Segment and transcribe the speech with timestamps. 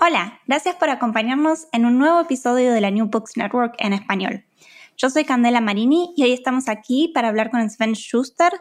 [0.00, 4.44] Hola, gracias por acompañarnos en un nuevo episodio de la New Books Network en español.
[4.96, 8.52] Yo soy Candela Marini y hoy estamos aquí para hablar con Sven Schuster,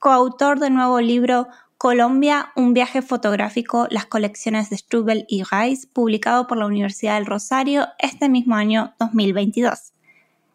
[0.00, 1.46] coautor del nuevo libro
[1.78, 7.26] Colombia, un viaje fotográfico, las colecciones de Strubel y Reis, publicado por la Universidad del
[7.26, 9.92] Rosario este mismo año 2022.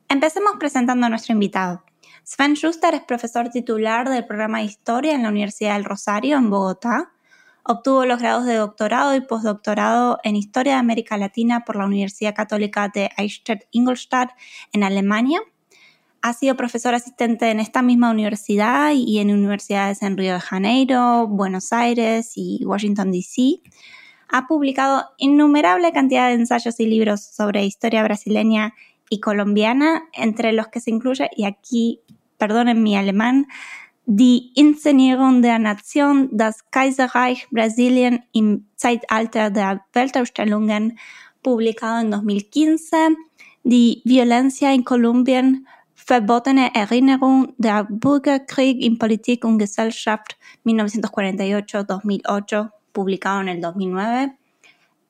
[0.10, 1.86] Empecemos presentando a nuestro invitado.
[2.24, 6.50] Sven Schuster es profesor titular del programa de Historia en la Universidad del Rosario en
[6.50, 7.15] Bogotá
[7.68, 12.36] Obtuvo los grados de doctorado y postdoctorado en Historia de América Latina por la Universidad
[12.36, 14.36] Católica de Eichstätt-Ingolstadt
[14.72, 15.40] en Alemania.
[16.22, 21.28] Ha sido profesor asistente en esta misma universidad y en universidades en Río de Janeiro,
[21.28, 23.62] Buenos Aires y Washington, D.C.
[24.30, 28.76] Ha publicado innumerable cantidad de ensayos y libros sobre historia brasileña
[29.10, 32.02] y colombiana, entre los que se incluye, y aquí,
[32.38, 33.48] perdonen mi alemán,
[34.08, 41.00] Die Inszenierung der Nation, das Kaiserreich Brasilien im Zeitalter der Weltausstellungen,
[41.42, 43.16] publicado en 2015,
[43.64, 53.48] Die Violencia in Kolumbien, verbotene Erinnerung der Bürgerkrieg in Politik und Gesellschaft 1948-2008, publicado en
[53.48, 54.38] el 2009,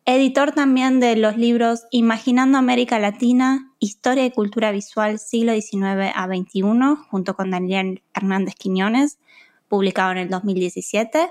[0.05, 6.27] editor también de los libros Imaginando América Latina, Historia y Cultura Visual siglo XIX a
[6.27, 6.61] XXI,
[7.09, 9.19] junto con Daniel Hernández Quiñones,
[9.67, 11.29] publicado en el 2017,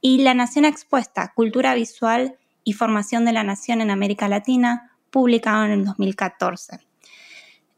[0.00, 5.64] y La Nación Expuesta, Cultura Visual y Formación de la Nación en América Latina, publicado
[5.64, 6.78] en el 2014.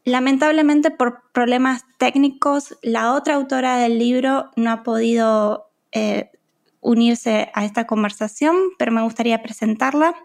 [0.03, 6.31] Lamentablemente por problemas técnicos, la otra autora del libro no ha podido eh,
[6.79, 10.15] unirse a esta conversación, pero me gustaría presentarla.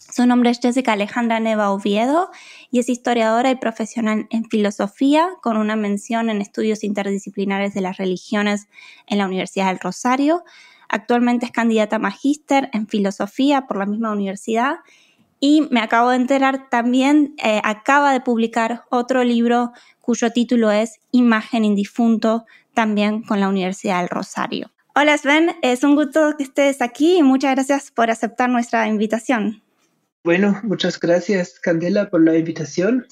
[0.00, 2.30] Su nombre es Jessica Alejandra Neva Oviedo
[2.70, 7.98] y es historiadora y profesional en filosofía con una mención en estudios interdisciplinares de las
[7.98, 8.66] religiones
[9.06, 10.42] en la Universidad del Rosario.
[10.88, 14.76] Actualmente es candidata a magíster en filosofía por la misma universidad
[15.38, 20.98] y me acabo de enterar también, eh, acaba de publicar otro libro cuyo título es
[21.12, 24.70] Imagen indifunto, también con la Universidad del Rosario.
[24.94, 29.62] Hola Sven, es un gusto que estés aquí y muchas gracias por aceptar nuestra invitación.
[30.22, 33.06] Bueno, muchas gracias, Candela, por la invitación.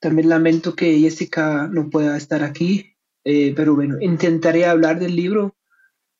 [0.00, 5.56] También lamento que Jessica no pueda estar aquí, eh, pero bueno, intentaré hablar del libro,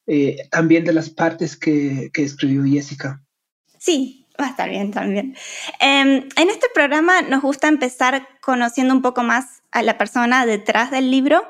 [0.07, 3.21] eh, también de las partes que, que, escribió Jessica.
[3.79, 5.37] Sí, va a estar bien también.
[5.81, 10.93] Eh, en este programa nos gusta empezar conociendo un poco más a la persona detrás
[10.93, 11.43] del libro.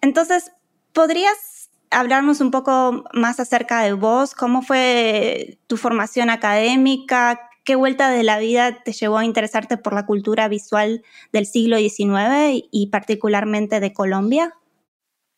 [0.00, 0.50] Entonces,
[0.92, 4.34] ¿podrías hablarnos un poco más acerca de vos?
[4.34, 7.47] ¿Cómo fue tu formación académica?
[7.68, 11.04] ¿Qué vuelta de la vida te llevó a interesarte por la cultura visual
[11.34, 14.54] del siglo XIX y particularmente de Colombia?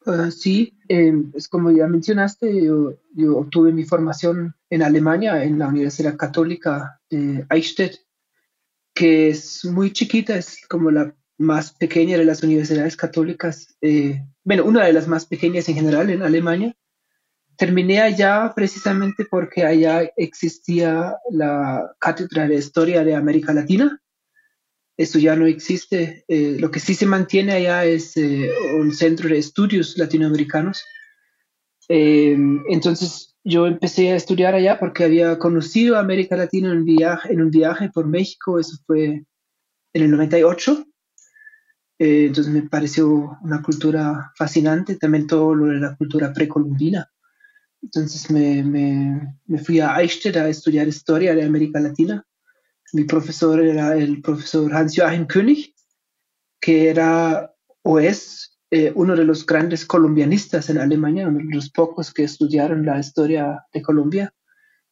[0.06, 5.58] Uh, sí, eh, es como ya mencionaste, yo, yo, obtuve mi formación en Alemania, en
[5.58, 7.96] la Universidad Católica de Eichstätt,
[8.94, 14.66] que es muy chiquita, es como la más pequeña de las universidades católicas, eh, bueno,
[14.66, 16.76] una de las más pequeñas en general en Alemania.
[17.60, 24.00] Terminé allá precisamente porque allá existía la Cátedra de Historia de América Latina.
[24.96, 26.24] Eso ya no existe.
[26.26, 30.82] Eh, lo que sí se mantiene allá es eh, un centro de estudios latinoamericanos.
[31.90, 32.34] Eh,
[32.70, 37.30] entonces, yo empecé a estudiar allá porque había conocido a América Latina en un viaje,
[37.30, 39.04] en un viaje por México, eso fue
[39.92, 40.86] en el 98.
[41.98, 47.10] Eh, entonces me pareció una cultura fascinante, también todo lo de la cultura precolombina.
[47.82, 52.26] Entonces me, me, me fui a Eichstätt a estudiar historia de América Latina.
[52.92, 55.74] Mi profesor era el profesor Hans-Joachim König,
[56.60, 61.70] que era o es eh, uno de los grandes colombianistas en Alemania, uno de los
[61.70, 64.34] pocos que estudiaron la historia de Colombia.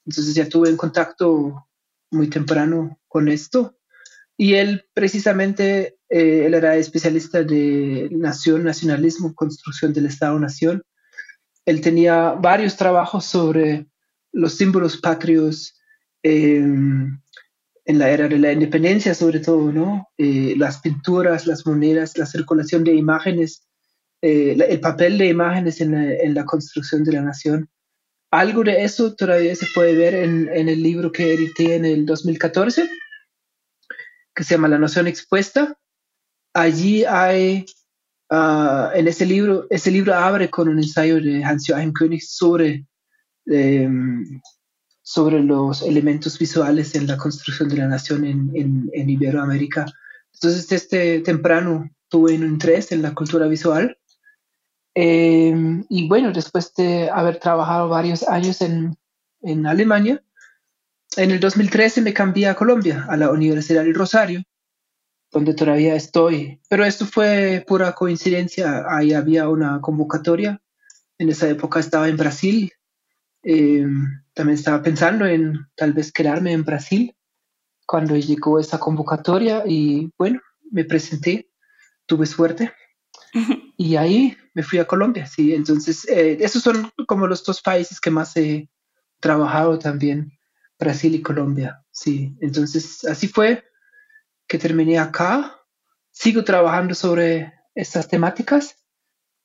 [0.05, 1.69] Entonces ya tuve en contacto
[2.11, 3.77] muy temprano con esto.
[4.37, 10.83] Y él precisamente, eh, él era especialista de nación, nacionalismo, construcción del Estado-Nación.
[11.69, 13.85] Él tenía varios trabajos sobre
[14.33, 15.75] los símbolos patrios,
[16.23, 16.65] eh,
[17.89, 20.09] en la era de la independencia sobre todo, ¿no?
[20.17, 23.69] Eh, las pinturas, las monedas, la circulación de imágenes,
[24.23, 27.69] eh, el papel de imágenes en la, en la, construcción de la nación.
[28.31, 32.07] Algo de eso todavía se puede ver en, en, el libro que edité en el
[32.07, 32.89] 2014,
[34.35, 35.79] que se llama La Nación Expuesta.
[36.55, 37.67] Allí hay,
[38.31, 42.85] uh, en ese libro, ese libro abre con un ensayo de Hans-Joachim König sobre
[43.47, 44.25] um,
[45.09, 49.87] sobre los elementos visuales en la construcción de la nación en, en, Iberoamérica.
[50.35, 53.97] Entonces, desde temprano tuve un interés en la cultura visual.
[54.95, 58.99] Em, y bueno, después de haber trabajado varios años en,
[59.41, 60.23] en Alemania,
[61.17, 64.43] en el 2013 me cambié a Colombia, a la Universidad del Rosario,
[65.31, 66.61] donde todavía estoy.
[66.69, 68.85] Pero esto fue pura coincidencia.
[68.89, 70.61] Ahí había una convocatoria.
[71.19, 72.73] En esa época estaba en Brasil
[73.43, 73.87] eh,
[74.35, 77.17] también estaba pensando en tal vez quedarme en Brasil
[77.87, 80.41] cuando llegó esa convocatoria y bueno,
[80.71, 81.51] me presenté,
[82.07, 82.73] tuve suerte
[83.79, 85.55] y ahí me fui a Colombia, sí.
[85.55, 88.69] Entonces, eh, esos son como los dos países que más he
[89.21, 90.33] trabajado también,
[90.79, 92.37] Brasil y Colombia, sí.
[92.41, 93.65] Entonces, así fue
[94.49, 95.61] que terminé acá.
[96.11, 98.77] Sigo trabajando sobre estas temáticas.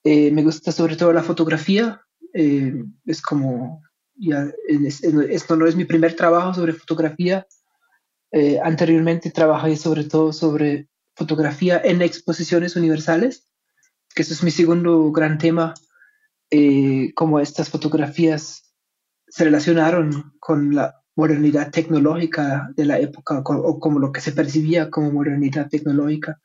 [0.04, 2.02] Eh, me gusta sobre todo la fotografía.
[2.34, 3.84] es como
[4.16, 4.48] ya
[5.30, 7.46] esto no es mi primer trabajo sobre fotografía.
[8.32, 13.48] Eh, anteriormente trabajé sobre todo sobre fotografía en exposiciones universales,
[14.16, 15.76] que eso es mi segundo gran tema,
[16.50, 18.74] eh, cómo estas fotografías
[19.28, 24.90] se relacionaron con la modernidad tecnológica de la época, o como lo que se percibía
[24.90, 26.40] como modernidad tecnológica.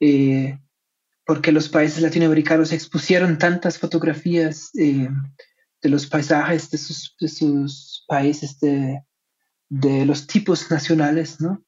[0.00, 0.58] Eh,
[1.24, 5.08] porque los países latinoamericanos expusieron tantas fotografías eh,
[5.80, 9.02] de los paisajes de sus, países, de,
[10.06, 11.64] los tipos nacionales, ¿no?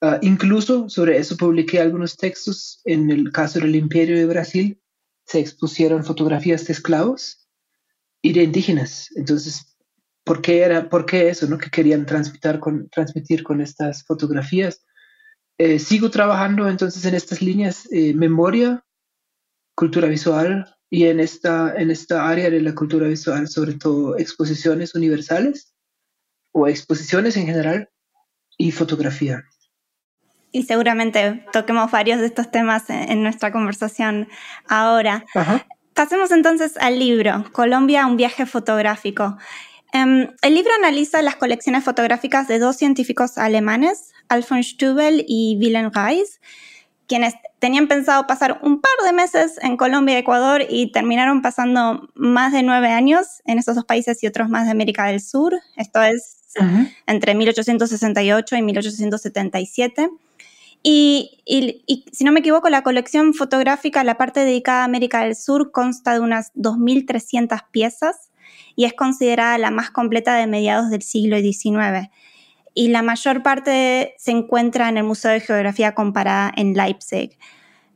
[0.00, 2.80] Uh, incluso sobre eso publiqué algunos textos.
[2.84, 4.80] En el caso del Imperio de Brasil
[5.24, 7.48] se expusieron fotografías de esclavos
[8.20, 9.08] y de indígenas.
[9.16, 9.73] Entonces,
[10.24, 11.58] ¿por qué, era, por qué eso, no?
[11.58, 14.82] Que querían transmitir con, transmitir con estas fotografías.
[15.58, 18.84] Eh, sigo trabajando entonces en estas líneas, eh, memoria,
[19.76, 24.94] cultura visual, y en esta, en esta área de la cultura visual, sobre todo exposiciones
[24.94, 25.74] universales
[26.52, 27.88] o exposiciones en general
[28.56, 29.42] y fotografía.
[30.52, 34.28] Y seguramente toquemos varios de estos temas en, nuestra conversación
[34.68, 35.24] ahora.
[35.94, 39.36] Pasemos entonces al libro, Colombia, un viaje fotográfico.
[39.94, 45.92] Um, el libro analiza las colecciones fotográficas de dos científicos alemanes, Alfons Stubel y Wilhelm
[45.92, 46.40] Reis,
[47.06, 52.08] quienes tenían pensado pasar un par de meses en Colombia y Ecuador y terminaron pasando
[52.14, 55.54] más de nueve años en esos dos países y otros más de América del Sur.
[55.76, 56.40] Esto es
[57.06, 60.10] entre 1868 y 1877.
[60.82, 65.36] Y, y, si no me equivoco, la colección fotográfica, la parte dedicada a América del
[65.36, 68.30] Sur, consta de unas 2.300 piezas
[68.76, 72.10] y es considerada la más completa de mediados del siglo XIX
[72.74, 77.38] y la mayor parte se encuentra en el Museo de Geografía Comparada en Leipzig.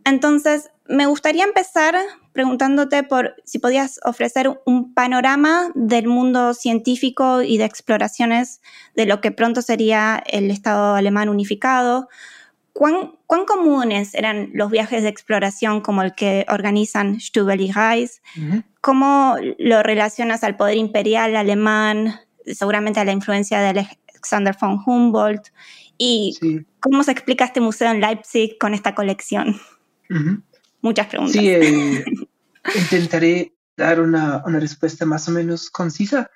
[0.05, 1.97] Entonces, me gustaría empezar
[2.33, 8.63] preguntándote por si podías ofrecer un panorama del mundo científico y de exploraciones
[8.95, 12.09] de lo que pronto sería el Estado alemán unificado.
[12.79, 18.23] ¿Cuán, cuán comunes eran los viajes de exploración como el que organizan Stubel y Reis?
[18.81, 23.85] ¿Cómo lo relacionas al poder imperial alemán, seguramente a la influencia del
[24.19, 25.49] Alexander von Humboldt.
[25.97, 26.39] ¿Y
[26.79, 29.61] cómo se explica este museo en Leipzig con esta colección?
[30.81, 31.41] Muchas preguntas.
[31.41, 32.05] Sí, eh,
[32.77, 36.31] intentaré dar una, una, respuesta más o menos concisa.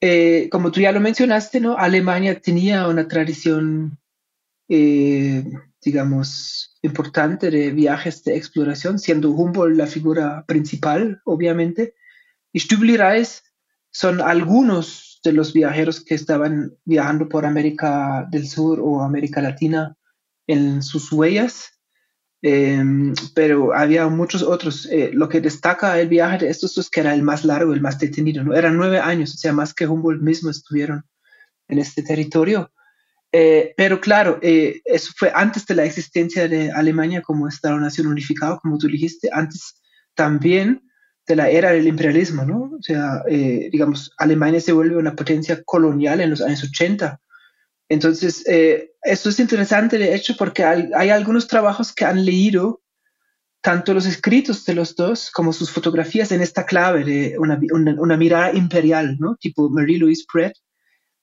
[0.00, 1.76] Eh, como tú ya lo mencionaste, ¿no?
[1.76, 3.98] Alemania tenía una tradición,
[4.70, 5.44] eh,
[5.82, 11.94] digamos, importante de viajes de exploración, siendo Humboldt la figura principal, obviamente.
[12.52, 13.42] Y Stübli Reis
[13.90, 19.96] son algunos de los viajeros que estaban viajando por América del Sur o América Latina
[20.46, 21.78] en sus huellas,
[22.42, 24.86] em, pero había muchos otros.
[24.90, 27.80] Eh, lo que destaca el viaje de estos es que era el más largo, el
[27.80, 28.54] más detenido, ¿no?
[28.54, 31.04] Eran nueve años, o sea, más que Humboldt mismo estuvieron
[31.68, 32.72] en este territorio.
[33.34, 38.60] Eh, pero claro, eh, eso fue antes de la existencia de Alemania como Estado-Nación unificado,
[38.60, 39.80] como tú dijiste, antes
[40.14, 40.82] también
[41.26, 42.72] de la era del imperialismo, ¿no?
[42.78, 47.18] O sea, eh, digamos, Alemania se vuelve una potencia colonial en los años 80.
[47.88, 48.44] Entonces,
[49.02, 52.82] esto es interesante, de hecho, porque hay, algunos trabajos que han leído
[53.60, 57.58] tanto los escritos de los dos como sus fotografías en esta clave de una,
[57.98, 59.36] una mirada imperial, ¿no?
[59.36, 60.54] Tipo Marie-Louise Pratt,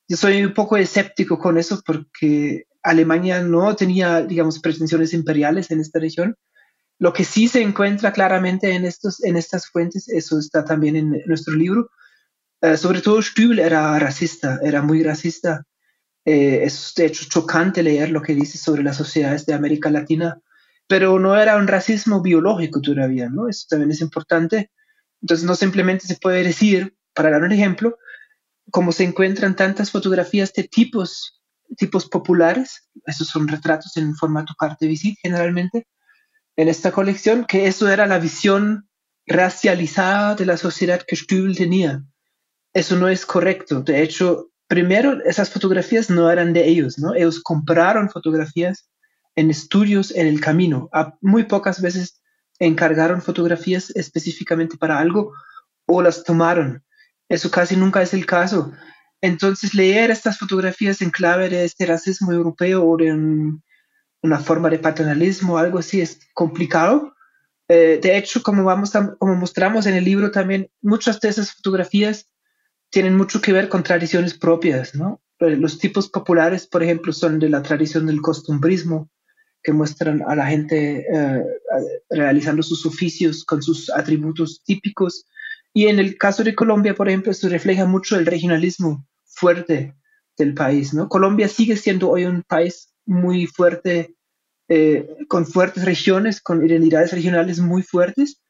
[0.10, 5.80] yo soy un poco escéptico con eso porque Alemania no tenía, digamos, pretensiones imperiales en
[5.80, 6.36] esta región.
[6.98, 11.22] Lo que sí se encuentra claramente en, estos, en estas fuentes, eso está también en
[11.28, 11.92] nuestro libro,
[12.62, 15.64] eh, sobre todo Stübel era racista, era muy racista.
[16.26, 20.42] Eh, es de hecho chocante leer lo que dice sobre las sociedades de América Latina,
[20.88, 23.48] pero no era un racismo biológico todavía, ¿no?
[23.48, 24.72] Eso también es importante.
[25.22, 27.98] Entonces no simplemente se puede decir, para dar un ejemplo,
[28.72, 31.42] como se encuentran tantas fotografías de tipos,
[31.78, 35.88] tipos populares, esos son retratos en formato carte visite generalmente,
[36.56, 38.90] en esta colección, que eso era la visión
[39.26, 42.04] racializada de la sociedad que Stübel tenía.
[42.74, 43.82] Eso no es correcto.
[43.82, 47.16] De hecho, primero, esas fotografías no eran de ellos, ¿no?
[47.16, 48.90] Ellos compraron fotografías
[49.36, 50.90] en estudios en el camino.
[51.22, 52.22] muy pocas veces
[52.60, 55.32] encargaron fotografías específicamente para algo
[55.86, 56.84] o las tomaron.
[57.30, 58.74] Eso casi nunca es el caso.
[59.22, 63.14] Entonces, leer estas fotografías en clave de este racismo europeo o de
[64.22, 67.16] una forma de paternalismo, algo así, es complicado.
[67.68, 72.28] Eh, de hecho, como, vamos como mostramos en el libro también, muchas de esas fotografías
[72.90, 74.94] tienen mucho que ver con tradiciones propias.
[74.96, 79.10] Eh, los tipos populares, por ejemplo, son de la tradición del costumbrismo,
[79.62, 81.44] que muestran a la gente eh,
[82.10, 85.26] realizando sus oficios con sus atributos típicos
[85.74, 89.96] y en el caso de Colombia, por ejemplo, esto refleja mucho el regionalismo fuerte
[90.38, 91.08] del país, ¿no?
[91.10, 94.16] Colombia sigue siendo hoy un país muy fuerte,
[94.68, 98.42] eh, con fuertes regiones, con identidades regionales muy fuertes,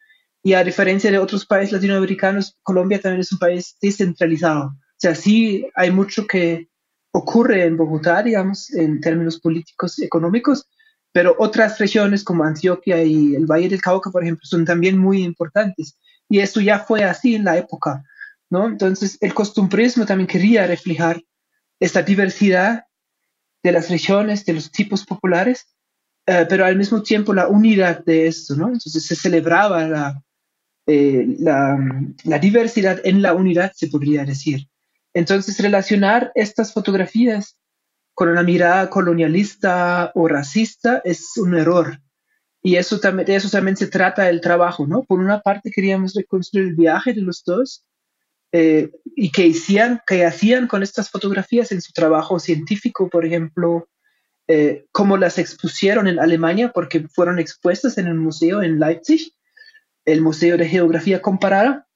[0.41, 4.67] y a diferencia de otros países latinoamericanos, Colombia también es un país descentralizado.
[4.67, 6.69] O sea, sí hay mucho que
[7.11, 10.69] ocurre en Bogotá, digamos, en términos políticos, económicos,
[11.11, 15.23] pero otras regiones como Antioquia y el Valle del Cauca, por ejemplo, son también muy
[15.23, 15.97] importantes.
[16.29, 18.03] Y eso ya fue así en la época,
[18.49, 18.67] ¿no?
[18.67, 21.21] Entonces, el costumbrismo también quería reflejar
[21.79, 22.85] esta diversidad
[23.63, 25.67] de las regiones, de los tipos populares,
[26.25, 28.67] eh, pero al mismo tiempo la unidad de esto, ¿no?
[28.67, 30.21] Entonces se celebraba
[30.85, 31.77] eh, la,
[32.23, 34.67] la, diversidad en la unidad, se podría decir.
[35.13, 37.57] Entonces, relacionar estas fotografías
[38.13, 41.99] con una mirada colonialista o racista es un error.
[42.61, 45.03] Y eso también, de eso también se trata el trabajo, ¿no?
[45.03, 47.85] Por una parte queríamos reconstruir el viaje de los dos
[48.51, 53.87] eh, y que hacían, que hacían con estas fotografías en su trabajo científico, por ejemplo,
[54.47, 59.31] eh, cómo las expusieron en Alemania, porque fueron expuestas en el museo en Leipzig,
[60.05, 61.87] el Museo de Geografía Comparada.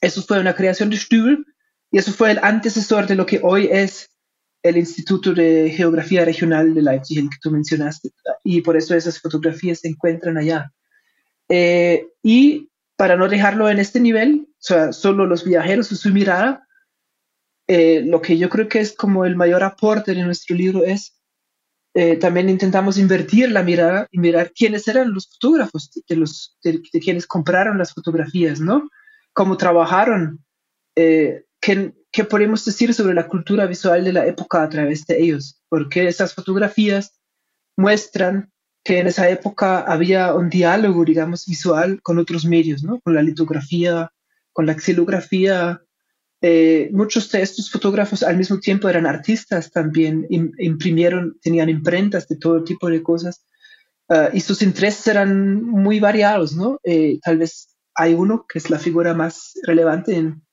[0.00, 1.46] Eso fue una creación de Stübel
[1.90, 4.13] y eso fue el antecesor de lo que hoy es
[4.64, 8.10] el Instituto de Geografía Regional de Leipzig, el que tú mencionaste,
[8.42, 10.72] y por eso esas fotografías se encuentran allá.
[11.50, 16.10] Eh, y para no dejarlo en este nivel, o sea, solo los viajeros y su
[16.10, 16.66] mirada,
[17.68, 21.20] eh, lo que yo creo que es como el mayor aporte de nuestro libro es,
[21.94, 26.80] eh, también intentamos invertir la mirada y mirar quiénes eran los fotógrafos, de, los, de,
[27.00, 28.88] quienes compraron las fotografías, ¿no?
[29.34, 30.42] Cómo trabajaron,
[30.96, 35.22] eh, qué, ¿qué podemos decir sobre la cultura visual de la época a través de
[35.22, 35.62] ellos?
[35.70, 37.18] Porque esas fotografías
[37.76, 38.52] muestran
[38.84, 43.00] que en esa época había un diálogo, digamos, visual con otros medios, ¿no?
[43.00, 44.12] Con la litografía,
[44.52, 45.80] con la xilografía.
[46.42, 52.36] Eh, muchos de estos fotógrafos al mismo tiempo eran artistas también, imprimieron, tenían imprentas de
[52.36, 53.46] todo tipo de cosas
[54.10, 56.78] uh, y sus intereses eran muy variados, ¿no?
[56.84, 60.43] Eh, tal vez hay uno que es la figura más relevante en,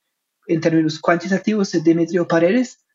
[0.53, 2.85] en términos cuantitativos de Demetrio Paredes,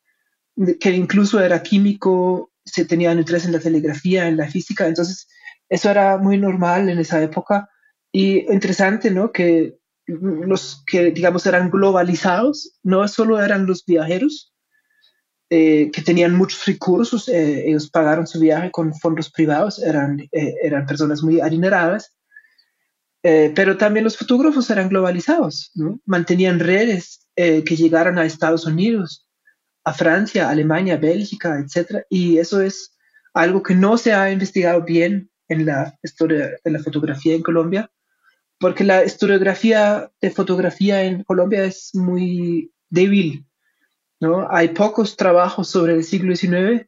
[0.80, 5.28] que incluso era químico, se tenía interés en la telegrafía, en la física, entonces
[5.68, 7.68] eso era muy normal en esa época
[8.12, 9.32] y interesante, ¿no?
[9.32, 14.54] Que los que, digamos, eran globalizados, no solo eran los viajeros,
[15.50, 20.54] eh, que tenían muchos recursos, eh, ellos pagaron su viaje con fondos privados, eran, eh,
[20.62, 22.15] eran personas muy adineradas,
[23.28, 25.72] Eh, pero también los fotógrafos eran globalizados,
[26.04, 29.26] mantenían redes eh, que llegaran a Estados Unidos,
[29.82, 32.04] a Francia, Alemania, Bélgica, etc.
[32.08, 32.96] Y eso es
[33.34, 37.90] algo que no se ha investigado bien en la historia de la fotografía en Colombia,
[38.60, 43.44] porque la historiografía de fotografía en Colombia es muy débil.
[44.20, 44.46] ¿no?
[44.48, 46.86] Hay pocos trabajos sobre el siglo XIX,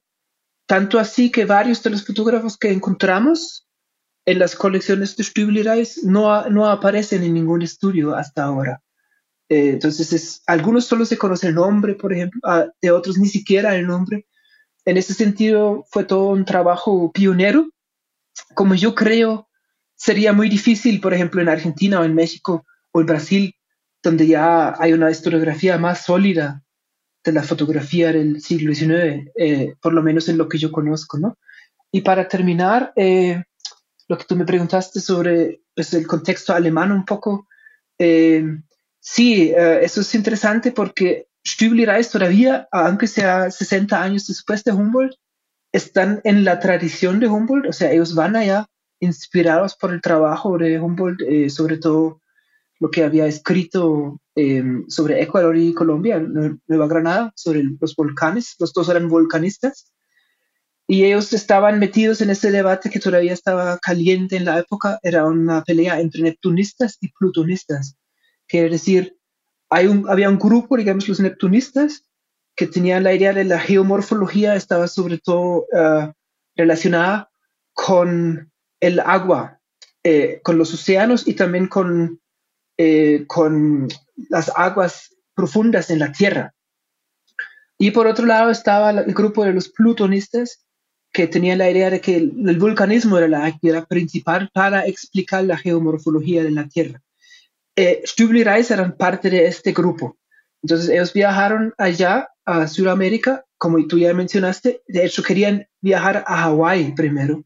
[0.66, 3.67] tanto así que varios de los fotógrafos que encontramos
[4.28, 5.64] en las colecciones Stübli
[6.02, 8.82] no, no aparecen en ningún estudio hasta ahora.
[9.49, 13.26] Eh, entonces, es, algunos solo se conocen el nombre, por ejemplo, ah, de otros ni
[13.26, 14.26] siquiera el nombre.
[14.85, 17.70] En ese sentido, fue todo un trabajo pionero.
[18.54, 19.49] Como yo creo,
[19.94, 23.54] sería muy difícil, por ejemplo, en Argentina o en México o en Brasil,
[24.02, 26.62] donde ya hay una historiografía más sólida
[27.25, 31.16] de la fotografía del siglo XIX, eh, por lo menos en lo que yo conozco,
[31.18, 31.38] ¿no?
[31.90, 33.42] Y para terminar, eh,
[34.08, 37.46] lo que tú me preguntaste sobre pues, el contexto alemán un poco.
[37.98, 38.44] Eh,
[38.98, 44.72] sí, eh, eso es interesante porque Stübli Reis todavía, aunque sea 60 años después de
[44.72, 45.16] Humboldt,
[45.72, 48.66] están en la tradición de Humboldt, o sea, ellos van allá
[49.00, 52.22] inspirados por el trabajo de Humboldt, eh, sobre todo
[52.80, 54.20] lo que había escrito
[54.86, 59.92] sobre Ecuador y Colombia, Nueva Granada, sobre los volcanes, los dos eran volcanistas,
[60.90, 65.26] y ellos estaban metidos en ese debate que todavía estaba caliente en la época, era
[65.26, 67.99] una pelea entre neptunistas y plutonistas.
[68.47, 69.18] Quiere decir,
[69.68, 72.04] hay un, había un grupo, digamos, los neptunistas,
[72.57, 76.11] que tenían la idea de la geomorfología, estaba sobre todo uh,
[76.57, 77.30] relacionada
[77.75, 79.61] con el agua,
[80.02, 82.18] eh, con los océanos y también con,
[82.78, 83.88] eh, con
[84.30, 86.54] las aguas profundas en la Tierra.
[87.76, 90.64] Y por otro lado estaba el grupo de los plutonistas,
[91.12, 95.56] que tenía la idea de que el, vulcanismo era la actividad principal para explicar la
[95.56, 97.02] geomorfología de la Tierra.
[97.76, 100.16] Eh, Stübli Reis eran parte de este grupo.
[100.62, 106.42] Entonces ellos viajaron allá a Sudamérica, como tú ya mencionaste, de hecho querían viajar a
[106.42, 107.44] Hawái primero,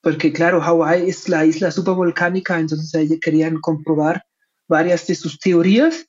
[0.00, 4.24] porque claro, Hawái es la isla supervolcánica, entonces ellos querían comprobar
[4.68, 6.06] varias de sus teorías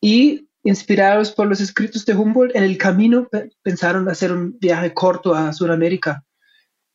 [0.00, 3.28] y Inspirados por los escritos de Humboldt, en el camino
[3.62, 6.24] pensaron hacer un viaje corto a Sudamérica.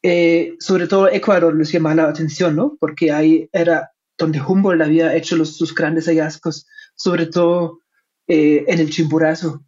[0.01, 2.77] Eh, sobre todo Ecuador les llamaba la atención, ¿no?
[2.79, 7.81] Porque ahí era donde Humboldt había hecho sus grandes hallazgos, sobre todo
[8.27, 9.63] eh, en el Chimborazo.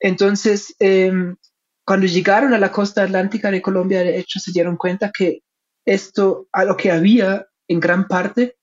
[0.00, 1.36] Entonces, em,
[1.84, 5.40] cuando llegaron a la costa atlántica de Colombia, de hecho, se dieron cuenta que
[5.84, 8.56] esto, a lo que había en gran parte,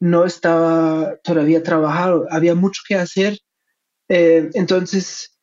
[0.00, 2.26] no estaba todavía trabajado.
[2.30, 3.38] Había mucho que hacer
[4.08, 5.38] eh, entonces,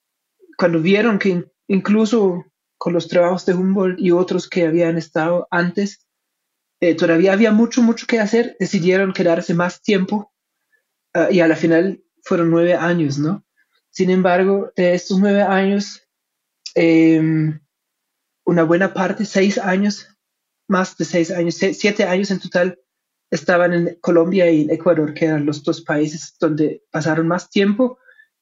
[0.57, 2.45] cuando vieron que incluso
[2.77, 6.05] con los trabajos de Humboldt y otros que habían estado antes,
[6.81, 10.33] eh, todavía había mucho, mucho que hacer, decidieron quedarse más tiempo
[11.13, 13.45] ah, y a la final fueron nueve años, ¿no?
[13.89, 16.01] Sin embargo, de estos nueve años,
[16.75, 17.59] em,
[18.45, 20.07] una buena parte, seis años,
[20.67, 22.79] más de seis años, siete años en total,
[23.29, 27.97] estaban en Colombia y en Ecuador, que eran los dos países donde pasaron más tiempo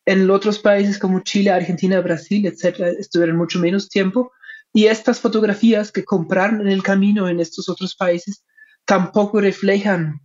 [0.06, 4.32] en otros países como Chile, Argentina, Brasil, etcétera, estuvieron mucho menos tiempo.
[4.74, 8.44] Y estas fotografías que compraron en el camino en estos otros países
[8.86, 10.22] tampoco reflejan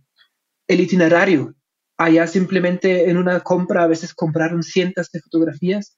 [0.67, 1.53] el itinerario.
[1.97, 5.97] Allá simplemente en una compra a veces compraron cientos de fotografías.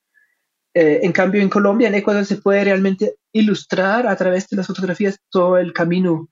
[0.73, 4.67] Eh, en cambio, en Colombia, en Ecuador, se puede realmente ilustrar a través de las
[4.67, 6.29] fotografías todo el camino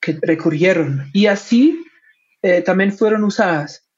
[0.00, 1.10] que recorrieron.
[1.12, 1.84] Y así
[2.42, 3.88] eh, también fueron usadas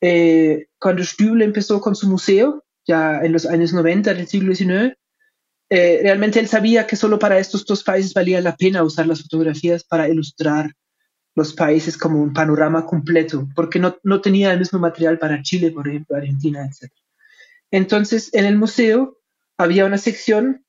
[0.00, 4.96] eh, cuando Stüble empezó con su museo, ya en los años 90 del siglo XIX,
[5.68, 9.22] eh, realmente él sabía que solo para estos dos países valía la pena usar las
[9.22, 10.72] fotografías para ilustrar
[11.36, 15.70] los países como un panorama completo, porque no, no tenía el mismo material para Chile,
[15.70, 16.90] por ejemplo, Argentina, etc.
[17.70, 19.18] Entonces, en el museo
[19.56, 20.64] había una sección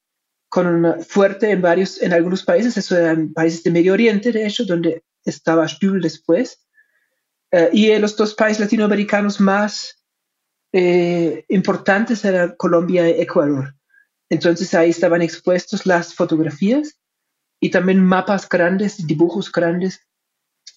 [0.49, 4.65] con fuerte en varios, en algunos países, eso eran países de Medio Oriente, de hecho,
[4.65, 6.67] donde estaba Stüble después,
[7.51, 10.00] eh, y los dos países latinoamericanos más
[10.73, 13.75] eh, importantes eran Colombia y Ecuador.
[14.29, 16.97] Entonces ahí estaban expuestos las fotografías
[17.59, 20.07] y también mapas grandes, dibujos grandes.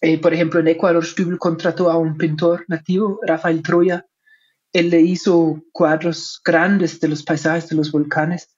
[0.01, 4.07] Eh, por ejemplo, en Ecuador, Stübel contrató a un pintor nativo, Rafael Troya.
[4.73, 8.51] Él le hizo cuadros grandes de los paisajes de los volcanes.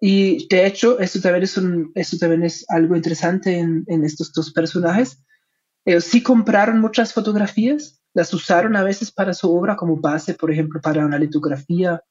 [0.00, 4.32] y de hecho, esto también es, un, esto también es algo interesante en, en estos
[4.32, 5.20] dos personajes
[5.86, 10.50] ellos sí compraron muchas fotografías, las usaron a veces para su obra como base, por
[10.50, 12.02] ejemplo, para una litografía,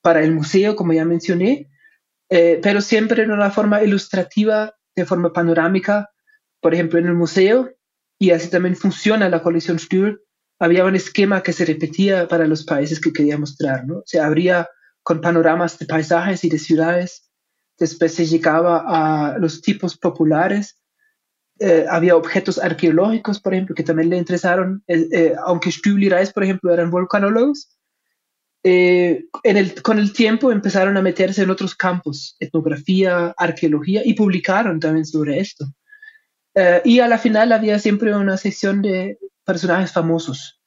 [0.00, 1.68] para el museo, como ya mencioné,
[2.30, 6.08] eh, pero siempre en una forma ilustrativa, de forma panorámica,
[6.62, 7.70] por ejemplo, en el museo
[8.18, 10.22] y así también funciona la colección Stühl,
[10.58, 14.02] había un esquema que se repetía para los países que quería mostrar, ¿no?
[14.06, 14.70] Se abría
[15.02, 17.30] con panoramas de paisajes y de ciudades,
[17.78, 20.81] después se llegaba a los tipos populares,
[21.64, 26.32] eh, había objetos arqueológicos, por ejemplo, que también le interesaron, eh, aunque Stühl y Reis,
[26.32, 27.68] por ejemplo, eran volcanólogos,
[28.64, 34.14] eh, en el, con el tiempo empezaron a meterse en otros campos, etnografía, arqueología, y
[34.14, 35.66] publicaron también sobre esto.
[36.84, 40.60] y a la final había siempre una sección de personajes famosos.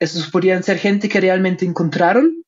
[0.00, 2.44] Esos podían ser gente que realmente encontraron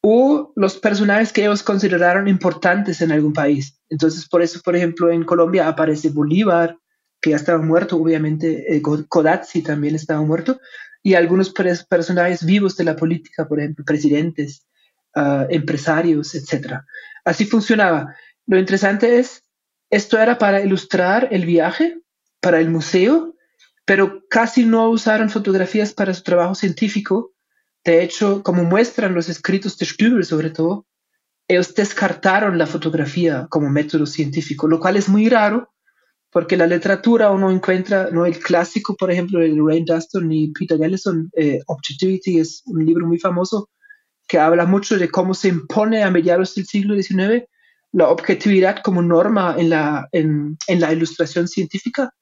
[0.00, 3.78] o los personajes que ellos consideraron importantes en algún país.
[3.90, 6.76] Entonces, por eso, por ejemplo, en Colombia aparece Bolívar,
[7.20, 8.82] que ya estaba muerto, obviamente, eh,
[9.64, 10.60] también estaba muerto,
[11.02, 14.66] y algunos personajes vivos de la política, por ejemplo, presidentes,
[15.14, 16.80] ah, empresarios, etc.
[17.24, 18.14] Así funcionaba.
[18.46, 19.42] Lo interesante es,
[19.90, 22.00] esto era para ilustrar el viaje,
[22.40, 23.34] para el museo,
[23.84, 27.32] pero casi no usaron fotografías para su trabajo científico.
[27.84, 30.86] De hecho, como muestran los escritos de Stübel sobre todo,
[31.48, 35.72] ellos descartaron la fotografía como método científico, lo cual es muy raro
[36.30, 40.80] porque la literatura uno encuentra, no el clásico, por ejemplo, de Rain Dustin y Peter
[40.82, 43.70] Ellison, eh, Objectivity es un libro muy famoso
[44.26, 47.44] que habla mucho de cómo se impone a mediados del siglo XIX
[47.92, 52.12] la objetividad como norma en la, en, en la ilustración científica.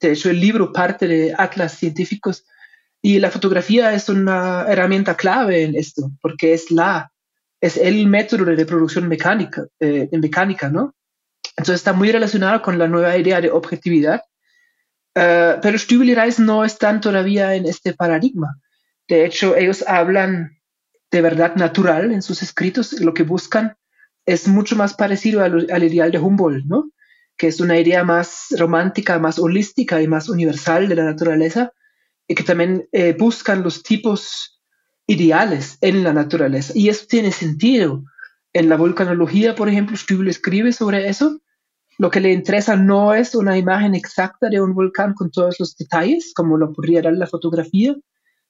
[0.00, 2.44] De hecho, el libro parte de atlas científicos
[3.02, 7.12] y la fotografía es una herramienta clave en esto, porque es la,
[7.60, 10.94] es el método de reproducción mecánica, eh, en mecánica, ¿no?
[11.56, 14.22] Entonces está muy relacionado con la nueva idea de objetividad.
[15.14, 18.58] Uh, pero Stübel y Reis no están todavía en este paradigma.
[19.08, 20.58] De hecho, ellos hablan
[21.10, 22.92] de verdad natural en sus escritos.
[23.00, 23.76] Lo que buscan
[24.26, 26.90] es mucho más parecido al, al ideal de Humboldt, ¿no?
[27.36, 31.72] que es una idea más romántica, más holística y más universal de la naturaleza,
[32.26, 34.60] y que también eh, buscan los tipos
[35.06, 36.72] ideales en la naturaleza.
[36.74, 38.02] Y eso tiene sentido.
[38.52, 41.40] En la volcanología, por ejemplo, Stübel escribe sobre eso,
[41.98, 45.76] lo que le interesa no es una imagen exacta de un volcán con todos los
[45.76, 47.94] detalles, como lo podría dar la fotografía,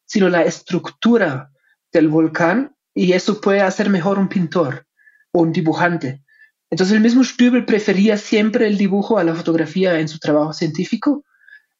[0.04, 1.50] sino la estructura
[1.92, 4.86] del volcán y eso puede hacer mejor un pintor
[5.32, 6.22] o un dibujante.
[6.70, 11.24] Entonces el mismo Stübel prefería siempre el dibujo a la fotografía en su trabajo científico.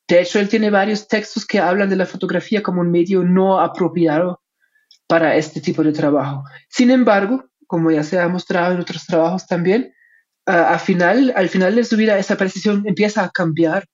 [0.06, 3.58] De hecho, él tiene varios textos que hablan de la fotografía como un medio no
[3.58, 4.40] apropiado
[5.08, 6.44] para este tipo de trabajo.
[6.68, 9.92] Sin embargo, como ya se ha mostrado en otros trabajos también,
[10.78, 13.88] final, al final de su vida esa precisión empieza a cambiar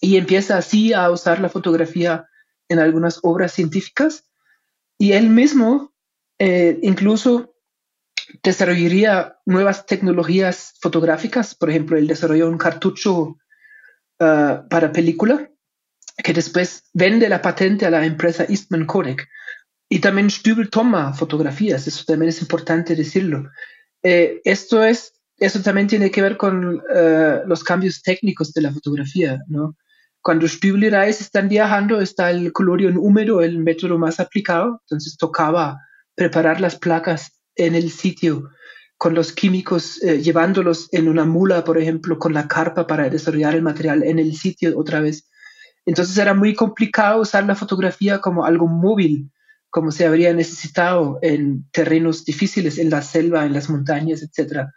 [0.00, 2.28] y empieza así a usar la fotografía
[2.68, 4.24] en algunas obras científicas.
[4.98, 5.92] Y él mismo
[6.38, 7.54] eh, incluso
[8.42, 11.54] desarrollaría nuevas tecnologías fotográficas.
[11.54, 13.38] Por ejemplo, él desarrolló un cartucho
[14.20, 15.50] ah, para película
[16.22, 19.28] que después vende la patente a la empresa Eastman Kodak.
[19.88, 23.50] Y también Stübel toma fotografías, eso también es importante decirlo.
[24.02, 28.72] Eh, esto es eso también tiene que ver con uh, los cambios técnicos de la
[28.72, 29.76] fotografía, ¿no?
[30.22, 35.18] Cuando Stübel y Reis están viajando, está el colorión húmedo, el método más aplicado, entonces
[35.18, 35.78] tocaba
[36.14, 38.48] preparar las placas en el sitio
[38.96, 43.54] con los químicos, eh, llevándolos en una mula, por ejemplo, con la carpa para desarrollar
[43.54, 45.28] el material en el sitio otra vez.
[45.84, 49.30] Entonces era muy complicado usar la fotografía como algo móvil,
[49.68, 54.68] como se habría necesitado en terrenos difíciles, en la selva, en las montañas, etc.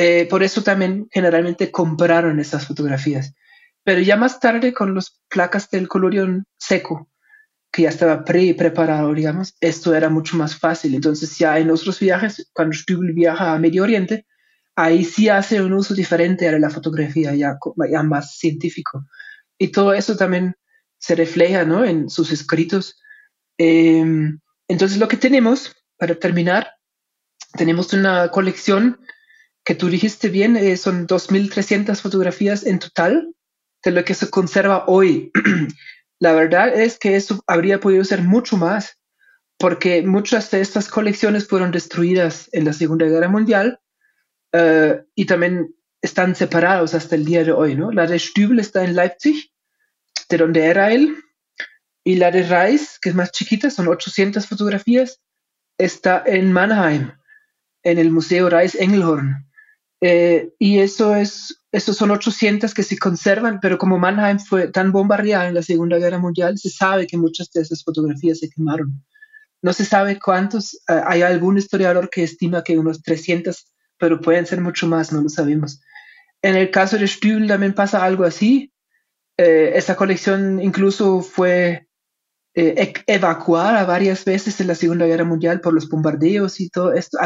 [0.00, 3.34] Eh, por eso también generalmente compraron esas fotografías.
[3.82, 7.10] Pero ya más tarde, con las placas del colorión seco,
[7.72, 10.94] que ya estaba pre-preparado, digamos, esto era mucho más fácil.
[10.94, 14.24] Entonces ya en otros viajes, cuando Stübel viaja a Medio Oriente,
[14.76, 17.58] ahí sí hace un uso diferente de la fotografía, ya,
[17.90, 19.04] ya más científico.
[19.58, 20.54] Y todo eso también
[20.98, 21.84] se refleja ¿no?
[21.84, 23.00] en sus escritos.
[23.56, 26.70] Em, entonces lo que tenemos, para terminar,
[27.56, 29.00] tenemos una colección
[29.68, 33.34] que tú dijiste bien, eh, son 2.300 fotografías en total
[33.84, 35.30] de lo que se conserva hoy.
[36.18, 38.98] La verdad es que eso habría podido ser mucho más,
[39.58, 43.78] porque muchas de estas colecciones fueron destruidas en la Segunda Guerra Mundial
[44.54, 47.74] uh, y también están separados hasta el día de hoy.
[47.76, 47.92] ¿no?
[47.92, 49.50] La de Stübel está en Leipzig,
[50.30, 51.14] de donde era él,
[52.04, 55.20] y la de Reis, que es más chiquita, son 800 fotografías,
[55.76, 57.12] está en Mannheim,
[57.82, 59.47] en el Museo Reis Engelhorn.
[60.00, 64.92] Eh, y eso es, esos son 800 que se conservan, pero como Mannheim fue tan
[64.92, 69.04] bombardeada en la Segunda Guerra Mundial, se sabe que muchas de esas fotografías se quemaron.
[69.60, 74.46] No se sabe cuántos, eh, hay algún historiador que estima que unos 300, pero pueden
[74.46, 75.80] ser mucho más, no lo sabemos.
[76.42, 78.72] En el caso de Stübel también pasa algo así.
[79.36, 81.87] Eh, esa colección incluso fue
[82.60, 87.16] eh, evacuada varias veces en la Segunda Guerra Mundial por los bombardeos y todo esto.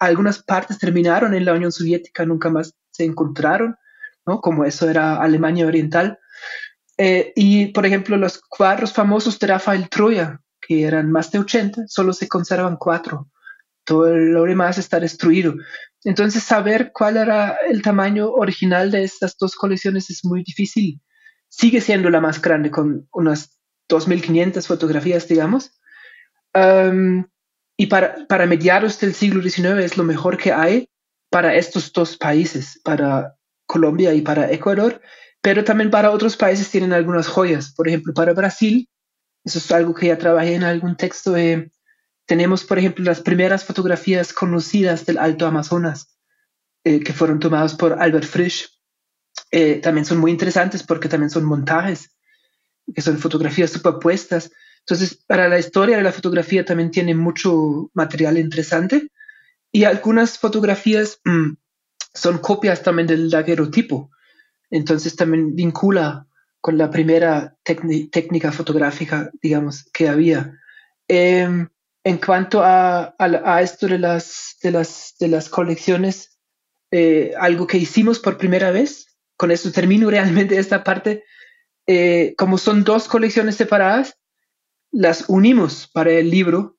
[0.00, 3.76] algunas partes terminaron en la Unión Soviética, nunca más se encontraron,
[4.26, 4.40] ¿no?
[4.40, 6.18] como eso era Alemania Oriental.
[6.98, 11.84] Eh, y, por ejemplo, los cuadros famosos de Rafael Troya, que eran más de 80,
[11.86, 13.30] solo se conservan cuatro.
[13.84, 15.54] Todo lo demás está destruido.
[16.02, 21.00] Entonces, saber cuál era el tamaño original de estas dos colecciones es muy difícil.
[21.48, 23.61] Sigue siendo la más grande, con unas
[23.92, 25.72] 2.500 fotografías, digamos.
[27.76, 30.88] y para, para mediados del siglo XIX es lo mejor que hay
[31.30, 35.00] para estos dos países, para Colombia y para Ecuador,
[35.40, 37.72] pero también para otros países tienen algunas joyas.
[37.74, 38.88] Por ejemplo, para Brasil,
[39.44, 41.70] eso es algo que ya trabajé en algún texto, eh,
[42.26, 46.16] tenemos, por ejemplo, las primeras fotografías conocidas del Alto Amazonas,
[46.84, 48.68] eh, que fueron tomadas por Albert Frisch.
[49.50, 52.14] Eh, también son muy interesantes porque también son montajes,
[52.94, 54.50] que son fotografías superpuestas.
[54.80, 59.10] Entonces, para la historia de la fotografía también tiene mucho material interesante.
[59.70, 61.52] Y algunas fotografías mm,
[62.14, 64.10] son copias también del daguerrotipo.
[64.70, 66.26] Entonces también vincula
[66.60, 70.58] con la primera técnica fotográfica, digamos, que había.
[71.08, 71.68] Em,
[72.04, 73.14] en cuanto a,
[73.62, 76.38] esto de las, de las, de las colecciones,
[76.90, 81.24] eh, algo que hicimos por primera vez, con esto termino realmente esta parte,
[81.86, 84.16] eh, como son dos colecciones separadas,
[84.90, 86.76] las unimos para el libro